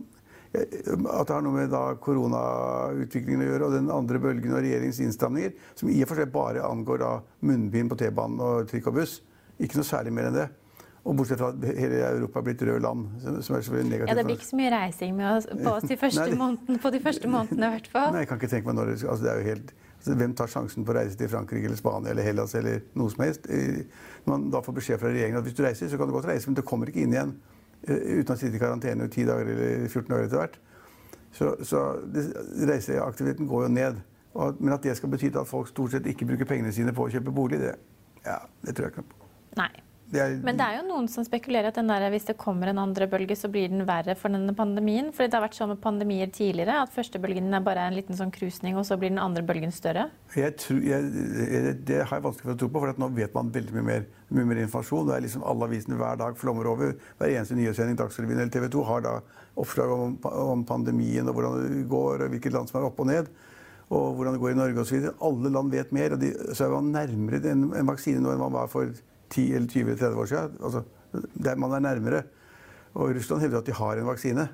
eh, 0.50 0.66
At 1.14 1.30
det 1.30 1.36
har 1.36 1.46
noe 1.46 1.54
med 1.60 1.78
koronautviklingen 2.02 3.46
å 3.46 3.50
gjøre, 3.52 3.68
og 3.68 3.78
den 3.78 3.90
andre 3.94 4.22
bølgen 4.26 4.56
og 4.56 4.64
regjeringens 4.64 5.02
innstramninger, 5.06 5.54
som 5.78 5.92
i 5.94 6.02
og 6.02 6.10
for 6.10 6.18
seg 6.18 6.34
bare 6.34 6.66
angår 6.66 7.04
da 7.04 7.12
munnbind 7.46 7.94
på 7.94 8.02
T-banen 8.02 8.42
og 8.42 8.66
trikk 8.72 8.90
og 8.90 8.98
buss. 8.98 9.20
Ikke 9.62 9.78
noe 9.78 9.86
særlig 9.86 10.14
mer 10.14 10.32
enn 10.32 10.42
det. 10.42 10.50
Og 11.04 11.16
bortsett 11.16 11.38
fra 11.38 11.48
at 11.54 11.64
hele 11.78 12.00
Europa 12.04 12.40
er 12.40 12.42
blitt 12.48 12.62
rød 12.62 12.80
land. 12.82 13.06
som- 13.22 13.56
er 13.56 13.60
selvfølgelig 13.60 13.90
negativt. 13.90 14.08
ja, 14.08 14.14
det 14.14 14.24
blir 14.26 14.36
ikke 14.36 14.50
så 14.50 14.56
mye 14.56 14.70
reising 14.70 15.16
med 15.16 15.36
oss, 15.36 15.46
på 15.46 15.70
oss 15.70 15.82
de 15.82 15.96
første 15.96 16.36
månedene, 16.36 16.78
på 16.82 16.90
de 16.92 17.00
første 17.00 17.28
månedene 17.28 17.66
i 17.66 17.70
hvert 17.70 17.88
fall. 17.88 18.12
Nei, 18.12 18.18
jeg 18.18 18.28
kan 18.28 18.38
ikke 18.38 18.50
tenke 18.50 18.66
meg 18.66 18.74
når 18.74 18.84
det, 18.86 19.08
altså 19.08 19.22
det 19.24 19.30
er 19.32 19.38
jo 19.38 19.44
helt, 19.44 19.72
altså 19.98 20.14
Hvem 20.14 20.34
tar 20.34 20.46
sjansen 20.46 20.84
på 20.84 20.92
å 20.92 20.96
reise 20.96 21.16
til 21.16 21.28
Frankrike 21.28 21.64
eller 21.64 21.76
Spania 21.76 22.10
eller 22.10 22.22
Hellas 22.22 22.54
eller 22.54 22.80
noe 22.94 23.10
som 23.10 23.24
helst? 23.24 23.46
Når 23.48 24.26
man 24.26 24.50
da 24.50 24.60
får 24.60 24.74
beskjed 24.74 24.98
fra 25.00 25.08
regjeringen 25.08 25.38
at 25.38 25.44
hvis 25.44 25.54
du 25.56 25.62
reiser, 25.62 25.88
så 25.88 25.96
kan 25.98 26.06
du 26.06 26.12
godt 26.12 26.26
reise, 26.26 26.46
men 26.46 26.54
du 26.54 26.62
kommer 26.62 26.86
ikke 26.86 27.02
inn 27.02 27.12
igjen 27.12 27.34
eh, 27.88 28.20
uten 28.20 28.34
å 28.34 28.38
sitte 28.38 28.56
i 28.56 28.58
karantene 28.58 29.04
i 29.04 29.08
10 29.08 29.26
dager 29.26 29.46
eller 29.48 29.88
14 29.88 30.08
dager 30.08 30.24
etter 30.24 30.38
hvert. 30.38 30.56
Så, 31.32 31.56
så 31.62 31.82
det, 32.12 32.32
reiseaktiviteten 32.68 33.48
går 33.48 33.62
jo 33.62 33.68
ned. 33.68 34.00
Og, 34.34 34.60
men 34.60 34.72
at 34.74 34.82
det 34.82 34.96
skal 34.96 35.10
bety 35.10 35.30
at 35.34 35.46
folk 35.48 35.68
stort 35.68 35.90
sett 35.90 36.06
ikke 36.06 36.26
bruker 36.26 36.44
pengene 36.44 36.72
sine 36.72 36.92
på 36.92 37.06
å 37.06 37.10
kjøpe 37.10 37.32
bolig, 37.34 37.58
det, 37.60 37.74
ja, 38.24 38.38
det 38.64 38.74
tror 38.76 38.88
jeg 38.88 38.92
ikke 38.92 39.02
noe 39.04 39.12
på. 39.12 39.28
Nei. 39.56 39.70
Det 40.08 40.20
er, 40.22 40.34
Men 40.40 40.56
det 40.56 40.64
er 40.64 40.78
jo 40.78 40.86
noen 40.88 41.08
som 41.12 41.24
spekulerer 41.26 41.68
at 41.68 41.76
den 41.76 41.90
der, 41.90 42.06
hvis 42.08 42.24
det 42.30 42.38
kommer 42.40 42.70
en 42.70 42.80
andre 42.80 43.04
bølge, 43.10 43.36
så 43.36 43.50
blir 43.52 43.68
den 43.68 43.84
verre 43.88 44.14
for 44.16 44.32
denne 44.32 44.54
pandemien. 44.56 45.10
For 45.12 45.28
det 45.28 45.36
har 45.36 45.44
vært 45.44 45.58
sånn 45.58 45.74
med 45.74 45.82
pandemier 45.84 46.30
tidligere, 46.32 46.78
at 46.80 46.94
første 46.94 47.20
bølgen 47.20 47.52
er 47.52 47.64
bare 47.64 47.84
en 47.90 47.96
liten 47.96 48.16
sånn 48.16 48.32
krusning, 48.32 48.78
og 48.80 48.86
så 48.88 48.96
blir 48.96 49.12
den 49.12 49.20
andre 49.20 49.42
bølgen 49.44 49.74
større. 49.74 50.06
Jeg 50.32 50.54
tror, 50.62 50.80
jeg, 50.86 51.10
jeg, 51.52 51.74
det 51.90 51.98
har 52.00 52.14
jeg 52.16 52.24
vanskelig 52.24 52.46
for 52.46 52.54
å 52.54 52.60
tro 52.62 52.70
på, 52.72 52.82
for 52.84 52.94
at 52.94 53.02
nå 53.02 53.10
vet 53.18 53.36
man 53.36 53.52
veldig 53.52 53.76
mye 53.76 53.88
mer, 53.90 54.06
mye 54.38 54.48
mer 54.48 54.62
informasjon. 54.62 55.10
Det 55.10 55.18
er 55.18 55.26
liksom 55.26 55.44
Alle 55.52 55.68
avisene 55.68 56.00
hver 56.00 56.22
dag 56.22 56.40
flommer 56.40 56.70
over. 56.72 56.96
Hver 57.20 57.34
eneste 57.34 57.58
nyhetssending, 57.58 58.00
Dagsrevyen 58.00 58.40
eller 58.40 58.54
TV 58.54 58.70
2, 58.78 58.86
har 58.88 59.04
da 59.04 59.14
oppslag 59.60 59.92
om, 59.92 60.16
om 60.24 60.64
pandemien 60.64 61.28
og 61.28 61.36
hvordan 61.36 61.60
det 61.68 61.84
går, 61.92 62.24
og 62.24 62.32
hvilket 62.32 62.56
land 62.56 62.72
som 62.72 62.80
er 62.80 62.88
opp 62.88 63.04
og 63.04 63.10
ned. 63.10 63.28
Og 63.92 64.16
hvordan 64.16 64.36
det 64.36 64.40
går 64.40 64.54
i 64.54 64.58
Norge 64.62 64.82
osv. 64.86 65.12
Alle 65.28 65.52
land 65.52 65.72
vet 65.72 65.92
mer. 65.96 66.16
og 66.16 66.24
de, 66.24 66.32
Så 66.56 66.64
er 66.64 66.72
man 66.72 66.90
nærmere 66.96 67.44
en, 67.52 67.68
en 67.76 67.92
vaksine 67.92 68.24
nå 68.24 68.32
enn 68.32 68.40
man 68.40 68.56
var 68.56 68.72
for 68.72 68.92
10 69.30 69.54
eller 69.54 69.68
20 69.68 69.80
eller 69.90 70.00
30 70.00 70.22
år 70.22 70.30
siden. 70.32 70.56
Altså, 70.62 70.84
det, 71.34 71.46
er- 71.52 71.56
man 71.60 71.72
er 71.78 71.84
nærmere. 71.88 72.22
Og 72.94 73.14
Russland 73.14 73.42
hevder 73.42 73.58
at 73.58 73.66
de 73.66 73.72
har 73.72 73.96
en 74.00 74.06
vaksine. 74.08 74.48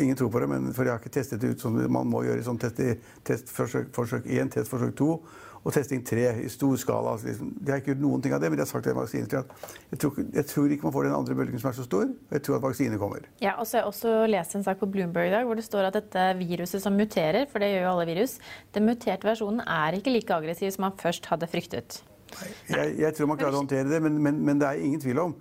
Ingen 0.00 0.16
tror 0.16 0.30
på 0.32 0.40
det, 0.40 0.48
men 0.48 0.72
for 0.72 0.84
de 0.84 0.90
har 0.90 0.98
ikke 1.02 1.12
testet 1.12 1.40
det 1.42 1.50
ut 1.52 1.60
som 1.60 1.74
man 1.76 2.06
må 2.08 2.22
gjøre 2.24 2.40
i 2.40 2.44
sånn 2.46 2.56
test, 2.60 2.78
testforsøk 3.28 3.90
forsøk 3.92 4.24
1, 4.26 4.52
testforsøk 4.54 4.94
2 4.96 5.08
og 5.62 5.70
testing 5.76 6.00
3 6.02 6.22
i 6.42 6.48
stor 6.50 6.72
skala. 6.80 7.12
Altså 7.12 7.28
liksom, 7.28 7.50
de 7.60 7.70
har 7.70 7.78
ikke 7.82 7.92
gjort 7.92 8.00
noen 8.02 8.22
ting 8.24 8.32
av 8.34 8.40
det, 8.42 8.48
men 8.50 8.56
de 8.58 8.64
har 8.64 8.70
sagt 8.70 8.86
til 8.88 8.96
vaksinen 8.96 9.28
at 9.28 9.52
jeg 9.92 10.00
tror, 10.02 10.16
jeg 10.34 10.46
tror 10.50 10.72
ikke 10.74 10.88
man 10.88 10.94
får 10.96 11.06
den 11.06 11.14
andre 11.18 11.36
bølgen 11.38 11.60
som 11.62 11.68
er 11.70 11.76
så 11.76 11.84
stor. 11.86 12.08
og 12.08 12.32
Jeg 12.34 12.42
tror 12.42 12.56
at 12.56 12.64
vaksine 12.64 12.98
kommer. 12.98 13.28
Ja, 13.44 13.52
og 13.60 13.68
så 13.68 13.76
har 13.78 13.84
jeg 13.84 13.92
også 13.92 14.14
lest 14.32 14.56
en 14.58 14.64
sak 14.66 14.80
på 14.80 14.88
Bloomberg 14.90 15.28
i 15.28 15.34
dag 15.36 15.44
hvor 15.46 15.60
det 15.60 15.66
står 15.68 15.90
at 15.90 15.98
dette 16.00 16.24
viruset 16.40 16.82
som 16.82 16.96
muterer, 16.98 17.44
for 17.52 17.62
det 17.62 17.70
gjør 17.74 17.84
jo 17.86 17.92
alle 17.92 18.08
virus, 18.14 18.38
den 18.74 18.88
muterte 18.88 19.28
versjonen 19.28 19.60
er 19.68 19.98
ikke 20.00 20.16
like 20.16 20.34
aggressiv 20.34 20.72
som 20.74 20.88
man 20.88 20.96
først 20.98 21.28
hadde 21.30 21.46
fryktet. 21.52 22.00
Jeg, 22.68 22.94
jeg 22.98 23.14
tror 23.16 23.28
man 23.30 23.40
klarer 23.40 23.56
å 23.56 23.62
håndtere 23.62 23.88
det, 23.90 24.00
men, 24.04 24.16
men, 24.22 24.38
men 24.44 24.60
det 24.60 24.68
er 24.68 24.84
ingen 24.84 25.02
tvil 25.02 25.20
om, 25.22 25.34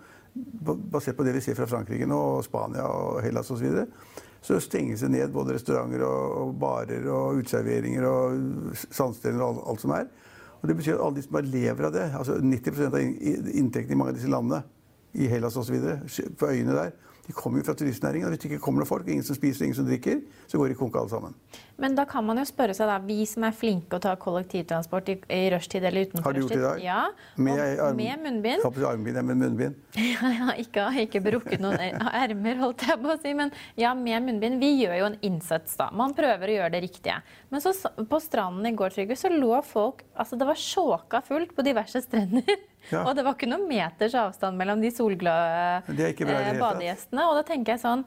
basert 0.92 1.18
på 1.18 1.26
det 1.28 1.36
vi 1.36 1.44
ser 1.44 1.58
fra 1.60 1.68
Frankrike 1.68 2.08
nå, 2.08 2.18
og 2.38 2.44
Spania 2.48 2.88
og 2.88 3.22
Hellas 3.26 3.52
osv., 3.52 3.62
så, 3.62 3.64
videre, 3.66 3.88
så 4.42 4.58
stenges 4.64 5.04
det 5.06 5.12
ned 5.14 5.34
både 5.34 5.58
restauranter 5.58 6.02
og, 6.08 6.54
barer 6.62 7.06
og 7.14 7.42
uteserveringer 7.42 8.08
og 8.10 8.78
sandsteder 8.90 9.44
og 9.46 9.62
alt, 9.70 9.84
som 9.84 9.94
er. 9.98 10.08
Og 10.62 10.70
Det 10.70 10.78
betyr 10.78 10.96
at 10.96 11.04
alle 11.06 11.18
de 11.18 11.26
som 11.26 11.36
bare 11.36 11.52
lever 11.52 11.88
av 11.88 11.94
det, 11.94 12.08
altså 12.18 12.38
90 12.42 12.82
av 12.88 12.98
in- 13.02 13.52
inntektene 13.64 13.96
i 13.96 14.00
mange 14.00 14.16
av 14.16 14.18
disse 14.18 14.32
landene, 14.32 14.64
i 15.14 15.28
Hellas 15.28 15.58
osv., 15.60 15.78
på 16.40 16.50
øyene 16.50 16.78
der, 16.78 16.94
De 17.32 17.36
kommer 17.38 17.62
jo 17.62 17.70
fra 17.70 17.76
turistnæringen. 17.80 18.28
og 18.28 18.34
Hvis 18.34 18.44
det 18.44 18.50
ikke 18.52 18.64
kommer 18.66 18.84
noen 18.84 18.90
folk, 18.90 19.08
ingen 19.08 19.24
som 19.24 19.38
spiser, 19.38 19.64
ingen 19.64 19.78
som 19.78 19.88
drikker, 19.88 20.20
så 20.52 20.60
går 20.60 20.74
de 20.74 20.76
konk 20.76 20.98
alle 21.00 21.12
sammen. 21.14 21.36
Men 21.82 21.96
da 21.96 22.04
kan 22.06 22.26
man 22.28 22.38
jo 22.38 22.44
spørre 22.46 22.76
seg, 22.78 22.90
da, 22.92 22.98
vi 23.02 23.24
som 23.26 23.46
er 23.48 23.56
flinke 23.56 23.98
å 23.98 24.02
ta 24.04 24.12
kollektivtransport 24.20 25.08
i, 25.14 25.16
i 25.32 25.46
rushtid 25.54 25.86
eller 25.88 26.10
utenfor 26.10 26.28
Har 26.28 26.36
du 26.36 26.42
gjort 26.44 26.52
det 26.54 26.60
i 26.60 26.66
dag? 26.66 26.82
Ja, 26.84 27.00
Med, 27.42 27.62
arm, 27.82 27.98
med 27.98 28.26
munnbind. 28.26 28.66
Ja, 28.66 28.90
armbind, 28.92 29.18
ja, 29.18 29.24
med 29.26 29.40
munnbind. 29.40 29.80
Ja, 30.12 30.32
ja, 30.36 30.50
ikke, 30.62 30.86
ikke 31.06 31.22
brukket 31.24 31.64
noen 31.64 31.80
ermer, 32.26 32.60
holdt 32.62 32.84
jeg 32.86 33.00
på 33.02 33.14
å 33.14 33.18
si. 33.22 33.34
Men 33.38 33.54
ja, 33.80 33.94
med 33.98 34.28
munnbind. 34.28 34.60
Vi 34.62 34.74
gjør 34.82 34.98
jo 35.00 35.08
en 35.14 35.18
innsats, 35.32 35.78
da. 35.80 35.88
Man 35.96 36.14
prøver 36.18 36.52
å 36.52 36.58
gjøre 36.60 36.74
det 36.76 36.84
riktige. 36.90 37.22
Men 37.50 37.64
så, 37.64 37.74
på 38.12 38.22
stranden 38.22 38.68
i 38.68 38.76
går, 38.76 38.92
Trygve, 38.92 39.16
så 39.18 39.32
lå 39.32 39.56
folk 39.66 40.04
Altså, 40.20 40.36
det 40.38 40.46
var 40.46 40.60
sjåka 40.60 41.22
fullt 41.26 41.56
på 41.56 41.64
diverse 41.66 42.04
strender. 42.04 42.52
Ja. 42.90 43.04
Og 43.06 43.14
det 43.16 43.24
var 43.28 43.38
ikke 43.38 43.50
noen 43.52 43.68
meters 43.70 44.16
avstand 44.18 44.58
mellom 44.60 44.82
de 44.82 44.90
solglade 44.94 45.94
eh, 45.94 46.58
badegjestene. 46.58 47.28
Og 47.30 47.38
da 47.40 47.46
tenker 47.48 47.76
jeg 47.76 47.84
sånn 47.86 48.06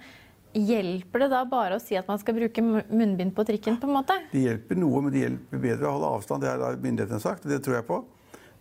Hjelper 0.55 1.25
det 1.25 1.27
da 1.33 1.41
bare 1.51 1.75
å 1.75 1.83
si 1.83 1.97
at 1.99 2.07
man 2.07 2.21
skal 2.23 2.37
bruke 2.37 2.63
munnbind 2.63 3.33
på 3.35 3.43
trikken? 3.43 3.75
på 3.83 3.89
en 3.89 3.97
måte? 3.97 4.15
Det 4.31 4.45
hjelper 4.45 4.79
noe, 4.79 5.01
men 5.03 5.11
det 5.11 5.25
hjelper 5.25 5.63
bedre 5.65 5.89
å 5.89 5.97
holde 5.97 6.11
avstand. 6.15 6.47
Det 6.47 6.53
har 6.53 6.77
myndighetene 6.79 7.19
sagt, 7.25 7.43
og 7.43 7.51
det 7.51 7.59
tror 7.65 7.81
jeg 7.81 7.87
på. 7.89 7.99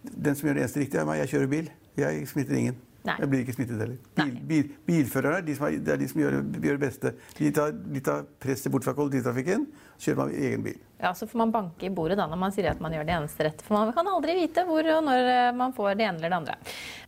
Den 0.02 0.34
som 0.34 0.50
gjør 0.50 0.58
det 0.58 0.64
eneste 0.66 0.82
riktige, 0.82 1.04
er 1.04 1.06
meg. 1.06 1.20
Jeg 1.22 1.36
kjører 1.36 1.52
bil. 1.52 1.70
Jeg 2.02 2.26
smitter 2.32 2.58
ingen. 2.58 2.80
Nei. 3.04 3.16
Jeg 3.20 3.30
blir 3.30 3.42
ikke 3.44 3.54
smittet 3.58 3.82
heller. 3.84 3.98
Bil, 4.16 4.36
bil, 4.48 4.68
bilførerne 4.88 5.44
de 5.44 5.54
er, 5.58 5.78
det 5.84 5.92
er 5.92 6.00
de 6.00 6.08
som 6.08 6.22
gjør, 6.22 6.38
gjør 6.56 6.78
det 6.78 6.82
beste. 6.86 7.12
De 7.36 7.50
tar, 7.56 7.74
de 7.76 8.02
tar 8.04 8.24
presset 8.42 8.72
bort 8.72 8.88
fra 8.88 8.94
kollektivtrafikken, 8.96 9.66
kjører 10.00 10.20
man 10.22 10.32
egen 10.40 10.64
bil. 10.64 10.78
Ja, 11.04 11.14
Så 11.14 11.28
får 11.28 11.38
man 11.38 11.52
banke 11.52 11.86
i 11.86 11.90
bordet 11.92 12.16
da 12.16 12.26
når 12.32 12.40
man 12.40 12.54
sier 12.56 12.70
at 12.72 12.80
man 12.80 12.94
gjør 12.96 13.04
det 13.04 13.16
eneste 13.18 13.44
rette. 13.44 13.66
For 13.68 13.76
man 13.76 13.92
kan 13.96 14.08
aldri 14.08 14.38
vite 14.38 14.64
hvor 14.64 14.88
og 14.94 15.02
når 15.04 15.32
eh, 15.34 15.50
man 15.60 15.76
får 15.76 15.98
det 16.00 16.06
ene 16.08 16.22
eller 16.22 16.32
det 16.32 16.38
andre. 16.38 16.56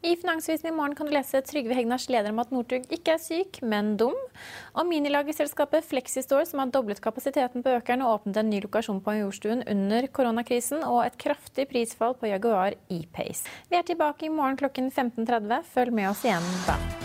I 0.04 0.18
Finansvisen 0.20 0.68
i 0.68 0.74
morgen 0.76 0.98
kan 0.98 1.08
du 1.08 1.14
lese 1.16 1.40
Trygve 1.48 1.78
Hegnars 1.78 2.10
leder 2.12 2.36
om 2.36 2.44
at 2.44 2.52
Northug 2.52 2.90
ikke 2.92 3.16
er 3.16 3.24
syk, 3.24 3.62
men 3.64 3.94
dum. 4.02 4.18
Og 4.76 4.90
minilagerselskapet 4.90 5.88
Flexistore, 5.88 6.44
som 6.50 6.60
har 6.60 6.76
doblet 6.76 7.00
kapasiteten 7.00 7.64
på 7.64 7.78
økeren 7.78 8.04
og 8.04 8.20
åpnet 8.20 8.42
en 8.44 8.52
ny 8.52 8.60
lokasjon 8.68 9.00
på 9.00 9.16
Majorstuen 9.16 9.64
under 9.72 10.12
koronakrisen, 10.12 10.84
og 10.84 11.06
et 11.06 11.16
kraftig 11.22 11.70
prisfall 11.72 12.20
på 12.20 12.34
Jaguar 12.34 12.76
E-Pace. 12.92 13.48
Vi 13.72 13.80
er 13.80 13.88
tilbake 13.88 14.28
i 14.28 14.34
morgen 14.34 14.60
klokken 14.60 14.92
15.30. 14.92 15.64
Følg 15.72 15.96
med 15.96 16.12
oss 16.12 16.28
igjen 16.28 16.54
da. 16.68 17.05